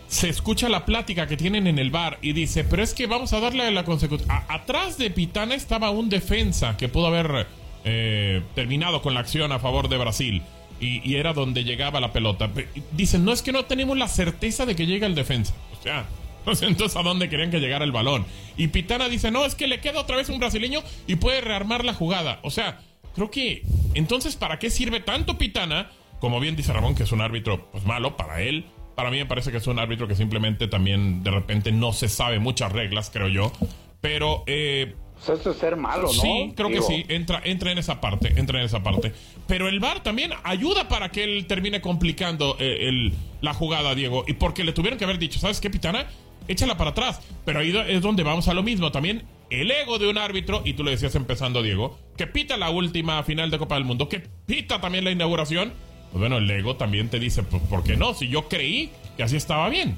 se 0.07 0.29
escucha 0.29 0.69
la 0.69 0.85
plática 0.85 1.27
que 1.27 1.37
tienen 1.37 1.67
en 1.67 1.79
el 1.79 1.89
bar 1.91 2.19
y 2.21 2.33
dice, 2.33 2.63
pero 2.63 2.83
es 2.83 2.93
que 2.93 3.07
vamos 3.07 3.33
a 3.33 3.39
darle 3.39 3.69
la 3.71 3.85
consecución. 3.85 4.29
Atrás 4.47 4.97
de 4.97 5.09
Pitana 5.09 5.55
estaba 5.55 5.89
un 5.89 6.09
defensa 6.09 6.77
que 6.77 6.87
pudo 6.87 7.07
haber 7.07 7.47
eh, 7.83 8.43
terminado 8.55 9.01
con 9.01 9.13
la 9.13 9.21
acción 9.21 9.51
a 9.51 9.59
favor 9.59 9.89
de 9.89 9.97
Brasil. 9.97 10.43
Y, 10.81 11.15
era 11.15 11.33
donde 11.33 11.65
llegaba 11.65 11.99
la 11.99 12.13
pelota. 12.13 12.49
Dicen, 12.93 13.25
no 13.25 13.33
es 13.33 13.41
que 13.41 13.51
no 13.51 13.65
tenemos 13.65 13.97
la 13.97 14.07
certeza 14.07 14.65
de 14.65 14.75
que 14.75 14.85
llega 14.85 15.07
el 15.07 15.15
defensa. 15.15 15.53
O 15.77 15.83
sea, 15.83 16.05
entonces 16.67 16.95
a 16.95 17.03
dónde 17.03 17.27
querían 17.27 17.51
que 17.51 17.59
llegara 17.59 17.83
el 17.83 17.91
balón. 17.91 18.25
Y 18.55 18.67
Pitana 18.67 19.09
dice, 19.09 19.29
no, 19.29 19.45
es 19.45 19.55
que 19.55 19.67
le 19.67 19.81
queda 19.81 19.99
otra 19.99 20.15
vez 20.15 20.29
un 20.29 20.39
brasileño 20.39 20.81
y 21.05 21.15
puede 21.15 21.41
rearmar 21.41 21.83
la 21.83 21.93
jugada. 21.93 22.39
O 22.43 22.51
sea, 22.51 22.79
creo 23.19 23.31
que 23.31 23.63
entonces, 23.95 24.37
¿para 24.37 24.59
qué 24.59 24.69
sirve 24.69 25.01
tanto 25.01 25.37
Pitana? 25.37 25.91
Como 26.21 26.39
bien 26.39 26.55
dice 26.55 26.71
Ramón, 26.71 26.95
que 26.95 27.03
es 27.03 27.11
un 27.11 27.19
árbitro 27.19 27.69
pues 27.69 27.85
malo 27.85 28.15
para 28.15 28.41
él. 28.41 28.65
Para 28.95 29.11
mí 29.11 29.17
me 29.17 29.25
parece 29.25 29.51
que 29.51 29.57
es 29.57 29.67
un 29.67 29.77
árbitro 29.77 30.07
que 30.07 30.15
simplemente 30.15 30.67
también 30.67 31.21
de 31.21 31.31
repente 31.31 31.71
no 31.73 31.91
se 31.91 32.07
sabe 32.07 32.39
muchas 32.39 32.71
reglas, 32.71 33.09
creo 33.11 33.27
yo. 33.27 33.51
Pero 33.99 34.43
eh, 34.47 34.95
pues 35.15 35.39
eso 35.39 35.51
es 35.51 35.57
ser 35.57 35.75
malo, 35.75 36.03
¿no? 36.03 36.13
Sí, 36.13 36.53
creo 36.55 36.69
que 36.69 36.81
sí, 36.81 37.05
entra, 37.09 37.41
entra 37.43 37.73
en 37.73 37.77
esa 37.77 37.99
parte, 37.99 38.33
entra 38.37 38.59
en 38.59 38.65
esa 38.65 38.83
parte. 38.83 39.11
Pero 39.47 39.67
el 39.67 39.81
VAR 39.81 40.01
también 40.01 40.31
ayuda 40.43 40.87
para 40.87 41.09
que 41.09 41.25
él 41.25 41.45
termine 41.45 41.81
complicando 41.81 42.55
eh, 42.57 42.87
el, 42.87 43.13
la 43.41 43.53
jugada, 43.53 43.95
Diego. 43.95 44.23
Y 44.27 44.33
porque 44.33 44.63
le 44.63 44.71
tuvieron 44.71 44.97
que 44.97 45.03
haber 45.03 45.19
dicho, 45.19 45.39
¿sabes 45.39 45.59
qué, 45.59 45.69
Pitana? 45.69 46.07
Échala 46.47 46.77
para 46.77 46.91
atrás. 46.91 47.19
Pero 47.43 47.59
ahí 47.59 47.75
es 47.89 48.01
donde 48.01 48.23
vamos 48.23 48.47
a 48.47 48.53
lo 48.53 48.63
mismo. 48.63 48.91
También 48.93 49.23
el 49.49 49.71
ego 49.71 49.99
de 49.99 50.09
un 50.09 50.17
árbitro, 50.17 50.61
y 50.65 50.73
tú 50.73 50.83
le 50.83 50.91
decías 50.91 51.15
empezando, 51.15 51.61
Diego, 51.63 51.97
que 52.17 52.27
pita 52.27 52.57
la 52.57 52.69
última 52.69 53.21
final 53.23 53.49
de 53.51 53.57
Copa 53.57 53.75
del 53.75 53.85
Mundo, 53.85 54.09
que 54.09 54.19
pita 54.45 54.81
también 54.81 55.03
la 55.03 55.11
inauguración, 55.11 55.73
pues 56.11 56.19
bueno, 56.19 56.37
el 56.37 56.49
ego 56.49 56.75
también 56.75 57.09
te 57.09 57.19
dice, 57.19 57.43
pues, 57.43 57.61
¿por 57.63 57.83
qué 57.83 57.95
no? 57.95 58.13
Si 58.13 58.27
yo 58.27 58.47
creí 58.47 58.91
que 59.17 59.23
así 59.23 59.35
estaba 59.35 59.69
bien. 59.69 59.97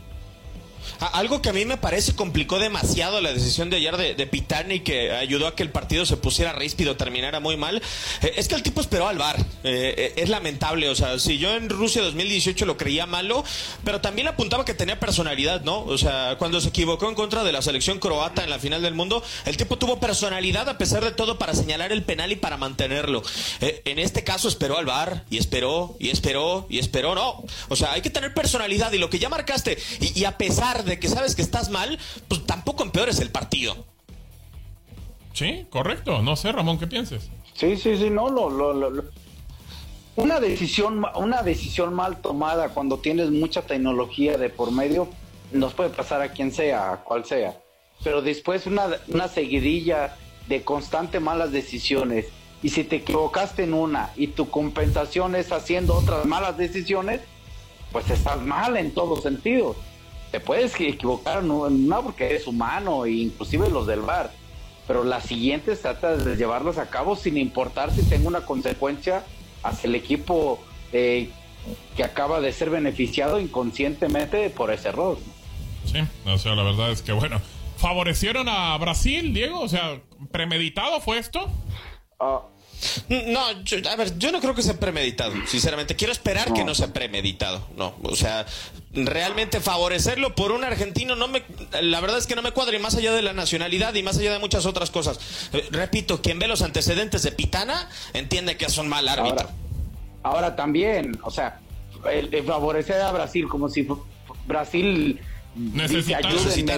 Algo 1.00 1.42
que 1.42 1.50
a 1.50 1.54
mí 1.54 1.66
me 1.66 1.78
parece 1.78 2.16
complicó 2.16 2.60
demasiado 2.60 3.22
la 3.22 3.34
decisión 3.34 3.70
de 3.70 3.78
ayer 3.78 3.98
de, 3.98 4.16
de 4.16 4.28
Pitani 4.28 4.82
que 4.82 5.12
ayudó 5.12 5.48
a 5.48 5.56
que 5.56 5.64
el 5.64 5.70
partido 5.70 6.06
se 6.06 6.18
pusiera 6.18 6.54
ríspido, 6.54 6.96
terminara 6.96 7.40
muy 7.40 7.58
mal, 7.58 7.82
eh, 8.22 8.34
es 8.36 8.48
que 8.48 8.56
el 8.56 8.64
tipo 8.64 8.82
esperó 8.82 9.08
al 9.08 9.18
bar. 9.18 9.40
Eh, 9.64 9.96
eh, 9.98 10.14
es 10.18 10.30
lamentable, 10.30 10.90
o 10.90 10.96
sea, 10.96 11.20
si 11.20 11.38
yo 11.38 11.56
en 11.56 11.70
Rusia 11.70 12.02
2018 12.02 12.66
lo 12.66 12.78
creía 12.78 13.06
malo, 13.06 13.44
pero 13.84 14.02
también 14.02 14.28
apuntaba 14.28 14.66
que 14.66 14.74
tenía 14.74 15.00
personalidad, 15.00 15.62
¿no? 15.62 15.84
O 15.84 15.98
sea, 15.98 16.36
cuando 16.38 16.62
se 16.62 16.70
equivocó 16.70 17.10
en 17.10 17.16
contra 17.16 17.44
de 17.44 17.52
la 17.52 17.62
selección 17.62 18.00
croata 18.00 18.44
en 18.44 18.50
la 18.50 18.60
final 18.60 18.82
del 18.82 18.94
mundo, 18.94 19.24
el 19.46 19.58
tipo 19.58 19.78
tuvo 19.78 20.00
personalidad 20.00 20.68
a 20.70 20.78
pesar 20.78 21.04
de 21.04 21.12
todo 21.12 21.38
para 21.38 21.54
señalar 21.54 21.92
el 21.92 22.04
penal 22.04 22.32
y 22.32 22.36
para 22.36 22.58
mantenerlo. 22.58 23.24
en 23.60 24.00
este 24.00 24.24
caso 24.24 24.48
esperó 24.48 24.78
al 24.78 24.86
bar 24.86 25.26
y 25.30 25.38
esperó 25.38 25.96
y 26.00 26.10
esperó 26.10 26.68
y 26.70 26.80
esperó, 26.80 27.16
no. 27.16 27.44
O 27.70 27.76
sea, 27.76 27.94
hay 27.94 28.02
que 28.02 28.10
tener 28.10 28.34
personalidad 28.34 28.92
y 28.92 28.98
lo 28.98 29.10
que 29.10 29.20
ya 29.20 29.30
marcaste 29.30 29.78
y 30.00 30.24
a 30.26 30.38
pesar 30.38 30.71
de 30.84 31.00
que 31.00 31.08
sabes 31.08 31.36
que 31.36 31.42
estás 31.42 31.70
mal, 31.70 32.00
pues 32.28 32.46
tampoco 32.46 32.84
empeores 32.84 33.20
el 33.20 33.32
partido. 33.32 33.76
Sí, 35.34 35.66
correcto. 35.70 36.22
No 36.22 36.36
sé, 36.36 36.52
Ramón, 36.52 36.78
¿qué 36.80 36.88
pienses? 36.88 37.30
Sí, 37.54 37.78
sí, 37.78 37.98
sí, 37.98 38.10
no, 38.10 38.30
lo, 38.30 38.50
lo, 38.50 39.04
una 40.16 40.40
decisión, 40.40 41.06
una 41.16 41.42
decisión 41.42 41.94
mal 41.94 42.18
tomada 42.22 42.70
cuando 42.70 42.98
tienes 42.98 43.30
mucha 43.32 43.62
tecnología 43.62 44.38
de 44.38 44.50
por 44.50 44.72
medio, 44.72 45.10
nos 45.52 45.74
puede 45.74 45.90
pasar 45.90 46.22
a 46.22 46.32
quien 46.32 46.52
sea, 46.52 46.94
a 46.94 46.98
cual 46.98 47.26
sea. 47.26 47.56
Pero 48.04 48.22
después 48.22 48.66
una, 48.66 48.88
una 49.08 49.28
seguidilla 49.28 50.16
de 50.48 50.64
constante 50.64 51.20
malas 51.20 51.52
decisiones. 51.52 52.28
Y 52.64 52.70
si 52.70 52.84
te 52.84 52.98
equivocaste 52.98 53.64
en 53.64 53.74
una 53.74 54.12
y 54.16 54.28
tu 54.28 54.50
compensación 54.50 55.36
es 55.36 55.52
haciendo 55.52 55.96
otras 55.96 56.26
malas 56.26 56.58
decisiones, 56.58 57.22
pues 57.92 58.10
estás 58.10 58.42
mal 58.42 58.78
en 58.78 58.94
todos 58.94 59.24
sentidos 59.24 59.78
te 60.32 60.40
puedes 60.40 60.80
equivocar, 60.80 61.44
no, 61.44 62.04
porque 62.04 62.26
eres 62.26 62.48
humano, 62.48 63.06
e 63.06 63.12
inclusive 63.12 63.70
los 63.70 63.86
del 63.86 64.02
bar, 64.02 64.32
pero 64.88 65.04
las 65.04 65.26
siguientes 65.26 65.82
trata 65.82 66.16
de 66.16 66.36
llevarlas 66.36 66.78
a 66.78 66.90
cabo 66.90 67.16
sin 67.16 67.38
importar 67.38 67.92
si 67.92 68.04
tengo 68.04 68.28
una 68.28 68.42
consecuencia 68.42 69.24
hacia 69.62 69.88
el 69.88 69.96
equipo 69.96 70.60
eh, 70.94 71.30
que 71.96 72.04
acaba 72.04 72.40
de 72.40 72.52
ser 72.54 72.70
beneficiado 72.70 73.40
inconscientemente 73.40 74.50
por 74.50 74.72
ese 74.72 74.90
error. 74.90 75.18
Sí, 75.86 76.00
o 76.26 76.38
sea, 76.38 76.56
la 76.56 76.64
verdad 76.64 76.92
es 76.92 77.02
que 77.02 77.12
bueno, 77.12 77.42
favorecieron 77.78 78.48
a 78.48 78.78
Brasil, 78.78 79.34
Diego, 79.34 79.60
o 79.60 79.68
sea, 79.68 80.02
premeditado 80.32 81.02
fue 81.02 81.18
esto. 81.18 81.50
Ah, 82.20 82.42
no, 83.10 83.62
yo, 83.64 83.78
a 83.90 83.96
ver, 83.96 84.18
yo 84.18 84.32
no 84.32 84.40
creo 84.40 84.56
que 84.56 84.62
sea 84.62 84.80
premeditado, 84.80 85.34
sinceramente. 85.48 85.96
Quiero 85.96 86.12
esperar 86.12 86.54
que 86.54 86.64
no 86.64 86.76
sea 86.76 86.94
premeditado. 86.94 87.68
No, 87.76 87.96
o 88.04 88.16
sea, 88.16 88.46
realmente 88.94 89.60
favorecerlo 89.60 90.36
por 90.36 90.52
un 90.52 90.64
argentino 90.64 91.16
no 91.16 91.28
me 91.28 91.44
la 91.82 92.02
verdad 92.02 92.18
es 92.18 92.28
que 92.28 92.36
no 92.36 92.42
me 92.42 92.52
cuadra 92.52 92.76
y 92.76 92.80
más 92.80 92.96
allá 92.96 93.14
de 93.14 93.22
la 93.22 93.34
nacionalidad 93.34 93.94
y 93.96 94.04
más 94.04 94.18
allá 94.18 94.34
de 94.34 94.40
muchas 94.40 94.66
otras 94.66 94.92
cosas. 94.92 95.50
Eh, 95.54 95.68
repito, 95.72 96.22
quien 96.22 96.40
ve 96.40 96.48
los 96.48 96.62
antecedentes 96.62 97.24
de 97.24 97.32
Pitana 97.32 97.90
entiende 98.14 98.58
que 98.58 98.66
es 98.66 98.78
un 98.78 98.90
mal 98.90 99.08
árbitro. 99.08 99.50
Ahora, 100.24 100.56
también, 100.56 101.20
o 101.24 101.32
sea, 101.32 101.60
el, 102.12 102.44
favorecer 102.44 103.02
a 103.02 103.12
Brasil 103.12 103.48
como 103.48 103.70
si 103.70 103.88
Brasil 104.46 105.20
necesitara, 105.56 106.30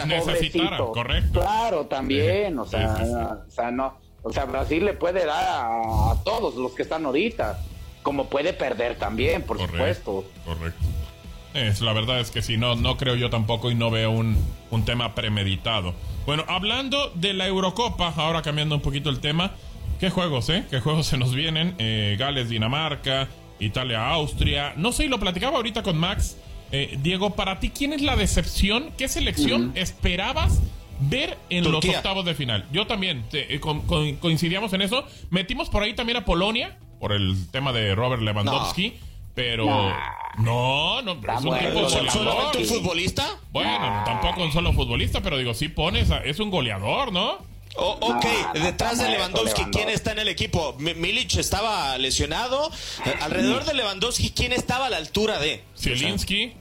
necesitara, 0.05 0.77
correcto. 0.77 1.39
Claro, 1.39 1.85
también, 1.87 2.57
o 2.59 2.65
sea, 2.65 3.39
o 3.47 3.51
sea, 3.51 3.71
no 3.71 4.02
o 4.23 4.31
sea, 4.31 4.45
Brasil 4.45 4.85
le 4.85 4.93
puede 4.93 5.25
dar 5.25 5.43
a, 5.45 6.15
todos 6.23 6.55
los 6.55 6.71
que 6.71 6.83
están 6.83 7.05
ahorita, 7.05 7.59
como 8.01 8.29
puede 8.29 8.53
perder 8.53 8.97
también, 8.97 9.43
por 9.43 9.59
supuesto. 9.59 10.25
Correcto. 10.45 10.85
Es, 11.53 11.81
la 11.81 11.93
verdad 11.93 12.19
es 12.19 12.31
que 12.31 12.41
sí, 12.41 12.57
no, 12.57 12.75
no 12.75 12.97
creo 12.97 13.15
yo 13.15 13.29
tampoco 13.29 13.69
y 13.69 13.75
no 13.75 13.91
veo 13.91 14.09
un, 14.09 14.37
un 14.71 14.85
tema 14.85 15.13
premeditado. 15.13 15.93
Bueno, 16.25 16.45
hablando 16.47 17.11
de 17.15 17.33
la 17.33 17.47
Eurocopa, 17.47 18.13
ahora 18.15 18.41
cambiando 18.41 18.75
un 18.75 18.81
poquito 18.81 19.09
el 19.09 19.19
tema, 19.19 19.51
¿qué 19.99 20.09
juegos, 20.09 20.49
eh? 20.49 20.63
¿Qué 20.69 20.79
juegos 20.79 21.05
se 21.05 21.17
nos 21.17 21.35
vienen? 21.35 21.75
Eh, 21.77 22.15
Gales, 22.17 22.49
Dinamarca, 22.49 23.27
Italia, 23.59 24.09
Austria. 24.09 24.73
No 24.77 24.93
sé, 24.93 25.05
y 25.05 25.07
lo 25.09 25.19
platicaba 25.19 25.57
ahorita 25.57 25.83
con 25.83 25.97
Max. 25.97 26.37
Eh, 26.71 26.97
Diego, 27.03 27.31
para 27.31 27.59
ti, 27.59 27.69
¿quién 27.69 27.93
es 27.93 28.01
la 28.01 28.15
decepción? 28.15 28.91
¿Qué 28.97 29.07
selección 29.07 29.73
esperabas 29.75 30.59
ver 30.99 31.37
en 31.49 31.69
los 31.69 31.83
octavos 31.85 32.25
de 32.25 32.35
final? 32.35 32.65
Yo 32.71 32.87
también 32.87 33.25
eh, 33.33 33.59
coincidíamos 33.59 34.73
en 34.73 34.81
eso. 34.81 35.05
Metimos 35.29 35.69
por 35.69 35.83
ahí 35.83 35.93
también 35.93 36.17
a 36.17 36.25
Polonia, 36.25 36.77
por 36.99 37.11
el 37.11 37.49
tema 37.51 37.73
de 37.73 37.95
Robert 37.95 38.21
Lewandowski. 38.21 38.93
Pero 39.35 39.65
no, 40.37 41.01
no, 41.01 41.13
es 41.13 41.43
un 41.43 41.57
tipo 41.57 41.89
¿Solamente 41.89 42.59
un 42.59 42.65
futbolista? 42.65 43.27
Bueno, 43.51 44.03
tampoco 44.05 44.43
un 44.43 44.51
solo 44.51 44.73
futbolista, 44.73 45.21
pero 45.21 45.37
digo, 45.37 45.55
sí 45.55 45.69
pones, 45.69 46.09
es 46.23 46.39
un 46.39 46.51
goleador, 46.51 47.11
¿no? 47.11 47.39
Oh, 47.75 47.97
ok, 47.99 48.53
detrás 48.53 48.99
de 48.99 49.09
Lewandowski, 49.09 49.63
¿quién 49.71 49.89
está 49.89 50.11
en 50.11 50.19
el 50.19 50.27
equipo? 50.27 50.75
Milic 50.77 51.35
estaba 51.37 51.97
lesionado. 51.97 52.71
Alrededor 53.21 53.65
de 53.65 53.73
Lewandowski, 53.73 54.29
¿quién 54.29 54.53
estaba 54.53 54.87
a 54.87 54.89
la 54.89 54.97
altura 54.97 55.39
de? 55.39 55.63
Zielinski. 55.77 56.53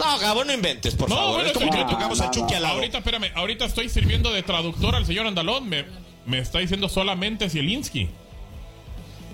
No, 0.00 0.18
Gabo, 0.18 0.44
no 0.44 0.52
inventes, 0.52 0.94
por 0.94 1.08
favor. 1.08 1.46
es 1.46 1.52
como 1.52 1.70
que 1.70 1.78
le 1.78 1.84
tocamos 1.84 2.20
a 2.20 2.30
Chucky 2.30 2.54
al 2.54 2.62
lado. 2.62 2.74
Ahorita, 2.76 2.98
espérame, 2.98 3.30
ahorita 3.34 3.66
estoy 3.66 3.88
sirviendo 3.88 4.32
de 4.32 4.42
traductor 4.42 4.94
al 4.94 5.04
señor 5.06 5.26
Andalón. 5.26 5.68
Me, 5.68 5.84
me 6.26 6.38
está 6.38 6.58
diciendo 6.58 6.88
solamente 6.88 7.48
Zielinski. 7.50 8.08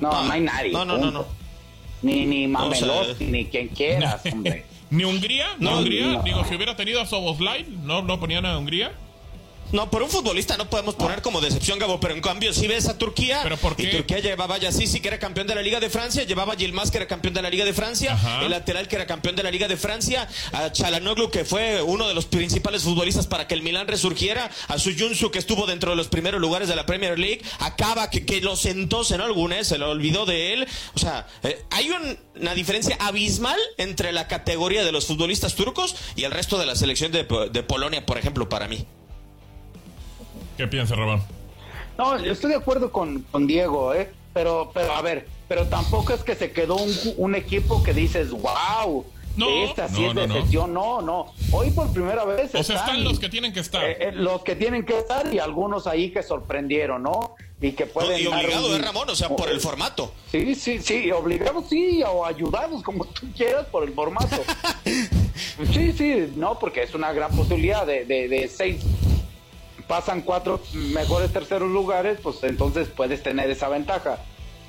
No, 0.01 0.25
no 0.25 0.33
hay 0.33 0.41
nadie. 0.41 0.73
No, 0.73 0.85
no, 0.85 0.99
no, 0.99 1.11
no. 1.11 1.27
Ni, 2.03 2.27
ni 2.27 2.47
Mamelotti, 2.47 3.25
ni 3.25 3.47
quien 3.47 3.69
quieras, 3.69 4.21
hombre. 4.33 4.67
¿Ni 4.91 5.05
Hungría? 5.05 5.47
¿No, 5.59 5.79
Hungría? 5.79 6.21
Digo, 6.25 6.45
si 6.45 6.55
hubiera 6.55 6.77
tenido 6.77 7.01
a 7.01 7.07
Soboslai, 7.07 7.67
¿no, 7.83 8.03
¿no 8.03 8.21
ponían 8.21 8.45
a 8.47 8.59
Hungría? 8.59 8.93
No, 9.73 9.91
por 9.91 10.03
un 10.03 10.09
futbolista 10.09 10.57
no 10.57 10.71
podemos 10.71 10.95
poner 10.95 11.23
como 11.23 11.41
decepción, 11.41 11.79
Gabo, 11.79 11.99
pero 12.01 12.15
en 12.15 12.21
cambio 12.21 12.53
si 12.53 12.67
ves 12.67 12.89
a 12.89 12.97
Turquía, 12.97 13.41
¿Pero 13.43 13.57
por 13.57 13.77
qué? 13.77 13.85
y 13.85 13.91
Turquía 13.91 14.21
llevaba 14.21 14.59
ya 14.59 14.73
sí 14.73 14.87
que 15.01 15.09
era 15.09 15.19
campeón 15.19 15.47
de 15.47 15.55
la 15.55 15.63
Liga 15.63 15.81
de 15.81 15.91
Francia, 15.91 16.23
llevaba 16.25 16.53
a 16.53 16.57
Yilmaz, 16.57 16.91
que 16.91 16.99
era 16.99 17.07
campeón 17.07 17.35
de 17.35 17.43
la 17.43 17.51
Liga 17.51 17.65
de 17.65 17.75
Francia, 17.75 18.19
el 18.43 18.51
lateral, 18.51 18.89
que 18.89 18.97
era 18.97 19.07
campeón 19.07 19.37
de 19.37 19.43
la 19.43 19.51
Liga 19.51 19.69
de 19.69 19.77
Francia, 19.77 20.29
a 20.53 20.71
Chalanoglu, 20.73 21.31
que 21.31 21.45
fue 21.45 21.83
uno 21.83 22.09
de 22.09 22.15
los 22.15 22.27
principales 22.27 22.83
futbolistas 22.83 23.27
para 23.27 23.47
que 23.47 23.55
el 23.55 23.63
Milán 23.63 23.89
resurgiera, 23.89 24.51
a 24.69 24.79
Suyunsu, 24.79 25.31
que 25.31 25.39
estuvo 25.39 25.67
dentro 25.67 25.91
de 25.91 25.97
los 25.97 26.09
primeros 26.09 26.41
lugares 26.41 26.69
de 26.69 26.77
la 26.77 26.87
Premier 26.87 27.19
League, 27.19 27.43
a 27.59 27.77
Cava, 27.77 28.11
que, 28.11 28.25
que 28.25 28.41
lo 28.41 28.57
sentó 28.57 29.03
en 29.03 29.65
se 29.65 29.79
lo 29.79 29.91
olvidó 29.91 30.27
de 30.27 30.53
él. 30.53 30.67
O 30.95 30.99
sea, 30.99 31.27
eh, 31.43 31.65
hay 31.71 31.91
una 32.35 32.55
diferencia 32.55 32.97
abismal 33.01 33.59
entre 33.79 34.13
la 34.13 34.29
categoría 34.29 34.85
de 34.85 34.93
los 34.93 35.07
futbolistas 35.07 35.55
turcos 35.55 35.97
y 36.15 36.25
el 36.25 36.31
resto 36.31 36.59
de 36.59 36.67
la 36.67 36.77
selección 36.77 37.13
de, 37.13 37.25
de 37.51 37.63
Polonia, 37.63 38.07
por 38.07 38.19
ejemplo, 38.19 38.49
para 38.49 38.69
mí. 38.69 38.87
¿Qué 40.57 40.67
piensa, 40.67 40.95
Ramón? 40.95 41.23
No, 41.99 42.19
yo 42.23 42.33
estoy 42.33 42.51
de 42.51 42.57
acuerdo 42.57 42.91
con, 42.93 43.23
con 43.31 43.47
Diego, 43.47 43.95
¿eh? 43.95 44.11
Pero, 44.33 44.71
pero 44.75 44.93
a 44.93 45.03
ver, 45.03 45.27
pero 45.49 45.67
tampoco 45.67 46.13
es 46.13 46.23
que 46.23 46.35
se 46.35 46.51
quedó 46.51 46.77
un, 46.77 46.93
un 47.17 47.35
equipo 47.35 47.83
que 47.83 47.95
dices, 47.95 48.31
wow, 48.31 49.05
no, 49.37 49.51
esta 49.65 49.89
sí 49.89 50.03
no, 50.03 50.23
es 50.23 50.29
decepción. 50.29 50.73
No. 50.73 51.03
no, 51.03 51.33
Hoy 51.53 51.71
por 51.71 51.93
primera 51.93 52.25
vez. 52.25 52.55
O 52.55 52.63
sea, 52.63 52.77
están 52.77 53.05
los 53.05 53.19
que 53.19 53.29
tienen 53.29 53.53
que 53.53 53.61
estar. 53.61 53.85
Eh, 53.85 54.09
eh, 54.09 54.13
los 54.13 54.43
que 54.43 54.57
tienen 54.57 54.85
que 54.85 54.99
estar 54.99 55.33
y 55.33 55.39
algunos 55.39 55.87
ahí 55.87 56.11
que 56.11 56.23
sorprendieron, 56.23 57.03
¿no? 57.03 57.35
Y 57.61 57.73
que 57.73 57.87
pueden. 57.87 58.21
y 58.21 58.27
obligado, 58.27 58.75
¿eh, 58.75 58.79
Ramón? 58.79 59.11
O 59.11 59.15
sea, 59.15 59.29
por 59.29 59.49
el 59.49 59.61
formato. 59.61 60.13
Sí, 60.31 60.55
sí, 60.55 60.79
sí, 60.81 61.11
obligados 61.13 61.67
sí, 61.69 62.03
o 62.03 62.25
ayudados, 62.25 62.83
como 62.83 63.05
tú 63.05 63.27
quieras, 63.37 63.67
por 63.67 63.85
el 63.85 63.93
formato. 63.93 64.37
sí, 65.73 65.93
sí, 65.93 66.33
no, 66.37 66.59
porque 66.59 66.83
es 66.83 66.95
una 66.95 67.13
gran 67.13 67.31
posibilidad 67.35 67.87
de, 67.87 68.05
de, 68.05 68.29
de 68.29 68.49
seis 68.49 68.83
pasan 69.87 70.23
cuatro 70.23 70.61
mejores 70.73 71.33
terceros 71.33 71.71
lugares, 71.71 72.19
pues 72.23 72.43
entonces 72.43 72.89
puedes 72.89 73.23
tener 73.23 73.51
esa 73.51 73.69
ventaja. 73.69 74.19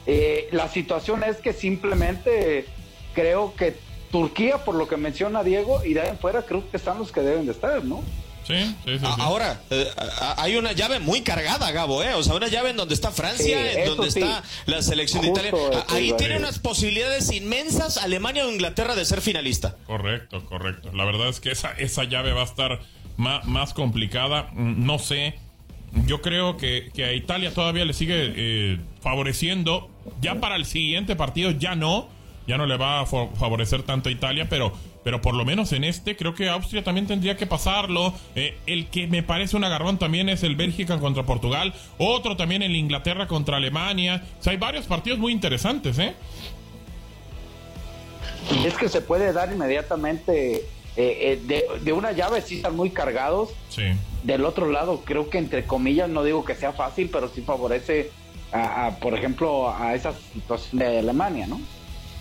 Eh, 0.06 0.48
la 0.52 0.70
situación 0.70 1.24
es 1.24 1.38
que 1.38 1.54
simplemente 1.54 2.66
creo 3.14 3.54
que 3.56 3.76
Turquía, 4.12 4.64
por 4.64 4.76
lo 4.76 4.88
que 4.88 4.96
menciona 4.96 5.44
Diego, 5.44 5.84
y 5.84 5.94
de 5.94 6.02
ahí 6.02 6.10
en 6.10 6.18
fuera 6.18 6.44
creo 6.44 6.70
que 6.70 6.78
están 6.78 6.98
los 6.98 7.12
que 7.12 7.22
deben 7.22 7.46
de 7.46 7.52
estar, 7.52 7.84
¿no? 7.84 8.04
Sí, 8.48 8.76
sí, 8.86 8.98
sí, 8.98 9.06
Ahora, 9.20 9.60
eh, 9.70 9.92
hay 10.38 10.56
una 10.56 10.72
llave 10.72 11.00
muy 11.00 11.22
cargada, 11.22 11.70
Gabo, 11.72 12.02
¿eh? 12.02 12.14
O 12.14 12.24
sea, 12.24 12.34
una 12.34 12.48
llave 12.48 12.70
en 12.70 12.78
donde 12.78 12.94
está 12.94 13.12
Francia, 13.12 13.74
en 13.74 13.90
donde 13.90 14.08
está 14.08 14.42
la 14.66 14.82
selección 14.82 15.22
de 15.24 15.28
Italia. 15.30 15.52
Ahí 15.90 16.14
tiene 16.18 16.38
unas 16.38 16.58
posibilidades 16.58 17.30
inmensas 17.34 17.98
Alemania 17.98 18.46
o 18.46 18.50
Inglaterra 18.50 18.96
de 18.96 19.04
ser 19.04 19.20
finalista. 19.20 19.76
Correcto, 19.86 20.46
correcto. 20.46 20.94
La 20.94 21.04
verdad 21.04 21.28
es 21.28 21.42
que 21.42 21.52
esa, 21.52 21.72
esa 21.72 22.06
llave 22.06 22.32
va 22.32 22.42
a 22.42 22.46
estar 22.46 22.80
más, 23.18 23.74
complicada. 23.74 24.50
Mm, 24.54 24.86
no 24.86 25.00
sé. 25.00 25.36
Yo 26.06 26.22
creo 26.22 26.58
que, 26.58 26.92
a 26.98 27.14
Italia 27.14 27.54
todavía 27.54 27.86
le 27.86 27.94
sigue 27.94 28.34
eh, 28.36 28.78
favoreciendo. 29.02 29.90
Ya 30.22 30.36
para 30.36 30.56
el 30.56 30.66
siguiente 30.66 31.16
partido 31.16 31.52
ya 31.52 31.76
no. 31.76 32.10
Ya 32.48 32.58
no 32.58 32.66
le 32.66 32.78
va 32.78 33.02
a 33.02 33.06
favorecer 33.06 33.84
tanto 33.84 34.08
a 34.08 34.12
Italia, 34.12 34.48
pero, 34.50 34.72
pero 35.04 35.20
por 35.22 35.34
lo 35.34 35.44
menos 35.44 35.74
en 35.74 35.84
este 35.84 36.16
creo 36.16 36.34
que 36.34 36.48
Austria 36.48 36.82
también 36.82 37.06
tendría 37.06 37.36
que 37.36 37.46
pasarlo. 37.46 38.14
Eh, 38.36 38.58
el 38.66 38.88
que 38.88 39.06
me 39.06 39.22
parece 39.22 39.58
un 39.58 39.66
agarrón 39.66 39.98
también 39.98 40.30
es 40.30 40.44
el 40.44 40.56
Bélgica 40.56 40.98
contra 41.00 41.24
Portugal. 41.24 41.74
Otro 41.98 42.38
también 42.38 42.62
el 42.62 42.74
Inglaterra 42.78 43.28
contra 43.28 43.58
Alemania. 43.58 44.24
O 44.40 44.44
sea, 44.44 44.52
hay 44.52 44.58
varios 44.58 44.86
partidos 44.86 45.20
muy 45.20 45.34
interesantes, 45.34 46.00
¿eh? 46.00 46.16
Es 48.66 48.76
que 48.76 48.88
se 48.88 49.02
puede 49.02 49.34
dar 49.34 49.52
inmediatamente 49.52 50.66
eh, 50.98 51.40
eh, 51.48 51.80
de, 51.84 51.94
una 51.94 52.12
llave 52.12 52.42
sí 52.42 52.56
están 52.56 52.76
muy 52.76 52.90
cargados. 52.90 53.52
Sí. 53.70 53.84
Del 54.24 54.44
otro 54.46 54.72
lado, 54.72 55.04
creo 55.06 55.30
que 55.30 55.38
entre 55.38 55.64
comillas, 55.66 56.10
no 56.10 56.24
digo 56.24 56.44
que 56.44 56.56
sea 56.56 56.74
fácil, 56.74 57.10
pero 57.12 57.30
sí 57.30 57.42
favorece, 57.42 58.12
a, 58.52 58.98
por 59.00 59.14
ejemplo, 59.14 59.70
a 59.70 59.94
esa 59.94 60.14
situación 60.34 60.80
de 60.80 60.98
Alemania, 61.00 61.46
¿no? 61.46 61.62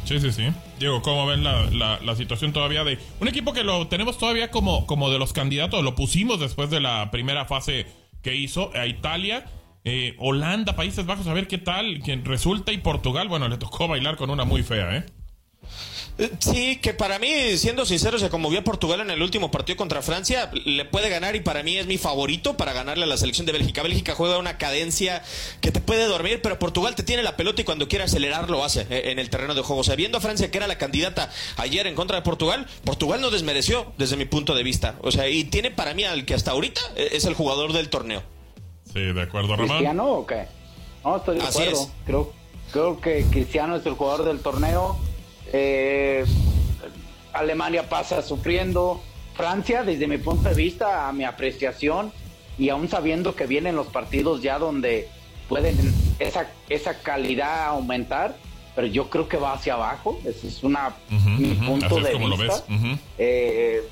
Sí, 0.05 0.21
sí, 0.21 0.31
sí. 0.31 0.49
Diego, 0.79 1.03
¿cómo 1.03 1.27
ven 1.27 1.43
la, 1.43 1.99
la, 2.01 2.17
situación 2.17 2.53
todavía 2.53 2.85
de 2.85 2.99
un 3.19 3.27
equipo 3.27 3.53
que 3.53 3.65
lo 3.65 3.89
tenemos 3.89 4.19
todavía 4.19 4.53
como, 4.53 4.87
como 4.87 5.11
de 5.11 5.19
los 5.19 5.33
candidatos? 5.33 5.83
Lo 5.83 5.97
pusimos 5.97 6.39
después 6.39 6.71
de 6.71 6.81
la 6.81 7.11
primera 7.11 7.47
fase 7.47 7.87
que 8.23 8.37
hizo 8.37 8.71
a 8.75 8.87
Italia. 8.87 9.47
Eh, 9.85 10.15
Holanda, 10.19 10.77
Países 10.77 11.07
Bajos, 11.07 11.27
a 11.27 11.33
ver 11.33 11.49
qué 11.49 11.59
tal, 11.59 12.03
que 12.05 12.15
resulta 12.17 12.73
y 12.73 12.79
Portugal, 12.79 13.29
bueno, 13.29 13.49
le 13.49 13.57
tocó 13.57 13.89
bailar 13.89 14.17
con 14.17 14.31
una 14.31 14.45
muy 14.45 14.63
fea, 14.63 14.97
¿eh? 14.97 15.07
Sí, 16.39 16.77
que 16.77 16.95
para 16.95 17.19
mí, 17.19 17.29
siendo 17.59 17.85
sincero, 17.85 18.19
se 18.19 18.31
conmovió 18.31 18.61
a 18.61 18.65
Portugal 18.65 19.01
en 19.01 19.11
el 19.11 19.23
último 19.23 19.51
partido 19.51 19.77
contra 19.77 20.01
Francia. 20.01 20.51
Le 20.65 20.87
puede 20.87 21.11
ganar 21.11 21.37
y 21.37 21.41
para 21.41 21.63
mí 21.63 21.77
es 21.77 21.87
mi 21.87 21.99
favorito 21.99 22.57
para 22.57 22.73
ganarle 22.73 23.05
a 23.05 23.07
la 23.07 23.19
selección 23.19 23.47
de 23.47 23.53
Bélgica. 23.53 23.83
Bélgica 23.83 24.15
juega 24.15 24.39
una 24.39 24.57
cadencia 24.57 25.23
que 25.61 25.71
te 25.73 25.81
puede 25.81 26.07
dormir, 26.07 26.41
pero 26.43 26.59
Portugal 26.59 26.95
te 26.95 27.03
tiene 27.03 27.23
la 27.23 27.37
pelota 27.37 27.61
y 27.61 27.65
cuando 27.65 27.87
quiere 27.87 28.05
acelerar 28.05 28.49
lo 28.49 28.65
hace 28.65 28.87
eh, 28.89 29.11
en 29.11 29.19
el 29.19 29.29
terreno 29.29 29.55
de 29.55 29.61
juego. 29.61 29.83
O 29.83 29.85
sea, 29.85 29.95
viendo 29.95 30.17
a 30.17 30.21
Francia 30.23 30.51
que 30.51 30.57
era 30.57 30.67
la 30.67 30.79
candidata 30.79 31.31
ayer 31.59 31.87
en 31.87 31.95
contra 31.95 32.17
de 32.17 32.23
Portugal, 32.23 32.67
Portugal 32.85 33.21
no 33.21 33.31
desmereció 33.31 33.93
desde 33.99 34.17
mi 34.17 34.25
punto 34.25 34.55
de 34.55 34.63
vista. 34.63 34.97
O 35.03 35.11
sea, 35.13 35.29
y 35.29 35.45
tiene 35.45 35.71
para 35.71 35.93
mí 35.93 36.05
al 36.05 36.25
que 36.25 36.33
hasta 36.33 36.53
ahorita 36.53 36.81
eh, 36.97 37.11
es 37.13 37.27
el 37.27 37.35
jugador 37.35 37.75
del 37.75 37.91
torneo. 37.91 38.23
Sí, 38.91 39.01
de 39.01 39.23
acuerdo, 39.23 39.55
Ramón. 39.55 39.69
¿Cristiano 39.69 40.09
o 40.09 40.27
qué? 40.27 40.47
No, 41.05 41.19
estoy 41.19 41.39
de 41.39 41.45
acuerdo. 41.45 41.91
Creo, 42.07 42.33
creo 42.73 43.01
que 43.03 43.27
Cristiano 43.31 43.77
es 43.77 43.85
el 43.85 43.93
jugador 43.93 44.25
del 44.25 44.41
torneo 44.41 44.99
eh, 45.53 46.25
Alemania 47.33 47.89
pasa 47.89 48.23
sufriendo. 48.23 49.01
Francia, 49.35 49.85
desde 49.85 50.07
mi 50.07 50.17
punto 50.17 50.49
de 50.49 50.55
vista, 50.55 51.09
a 51.09 51.13
mi 51.13 51.25
apreciación, 51.25 52.11
y 52.59 52.71
aún 52.71 52.89
sabiendo 52.89 53.35
que 53.35 53.47
vienen 53.47 53.77
los 53.77 53.89
partidos 53.89 54.41
ya 54.41 54.59
donde 54.59 55.09
pueden 55.49 55.77
esa, 56.19 56.51
esa 56.71 56.99
calidad 57.01 57.67
aumentar, 57.67 58.37
pero 58.75 58.87
yo 58.87 59.11
creo 59.11 59.29
que 59.29 59.37
va 59.37 59.53
hacia 59.53 59.75
abajo. 59.75 60.19
Ese 60.25 60.49
es 60.49 60.63
una, 60.63 60.95
mi 61.39 61.55
punto 61.55 62.01
de 62.01 62.15
vista. 62.15 62.65
Eh, 63.19 63.83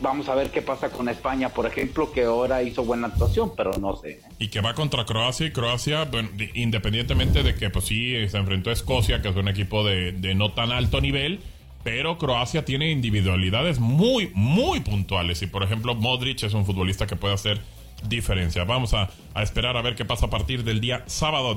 vamos 0.00 0.28
a 0.28 0.34
ver 0.34 0.50
qué 0.50 0.62
pasa 0.62 0.90
con 0.90 1.08
España, 1.08 1.48
por 1.48 1.66
ejemplo, 1.66 2.12
que 2.12 2.24
ahora 2.24 2.62
hizo 2.62 2.84
buena 2.84 3.08
actuación, 3.08 3.52
pero 3.56 3.72
no 3.78 3.96
sé. 3.96 4.20
Y 4.38 4.48
que 4.48 4.60
va 4.60 4.74
contra 4.74 5.04
Croacia 5.04 5.46
y 5.46 5.50
Croacia, 5.50 6.08
independientemente 6.54 7.42
de 7.42 7.54
que 7.54 7.70
pues 7.70 7.86
sí 7.86 8.14
se 8.28 8.36
enfrentó 8.36 8.70
a 8.70 8.72
Escocia, 8.72 9.22
que 9.22 9.28
es 9.28 9.36
un 9.36 9.48
equipo 9.48 9.84
de, 9.84 10.12
no 10.34 10.52
tan 10.52 10.72
alto 10.72 11.00
nivel, 11.00 11.40
pero 11.82 12.18
Croacia 12.18 12.64
tiene 12.64 12.90
individualidades 12.90 13.78
muy, 13.78 14.30
muy 14.34 14.80
puntuales. 14.80 15.42
Y 15.42 15.46
por 15.46 15.62
ejemplo, 15.62 15.94
Modric 15.94 16.42
es 16.42 16.54
un 16.54 16.66
futbolista 16.66 17.06
que 17.06 17.16
puede 17.16 17.34
hacer 17.34 17.60
diferencia. 18.08 18.64
Vamos 18.64 18.92
a, 18.94 19.08
a 19.34 19.42
esperar 19.42 19.76
a 19.76 19.82
ver 19.82 19.94
qué 19.94 20.04
pasa 20.04 20.26
a 20.26 20.30
partir 20.30 20.64
del 20.64 20.80
día 20.80 21.04
sábado. 21.06 21.56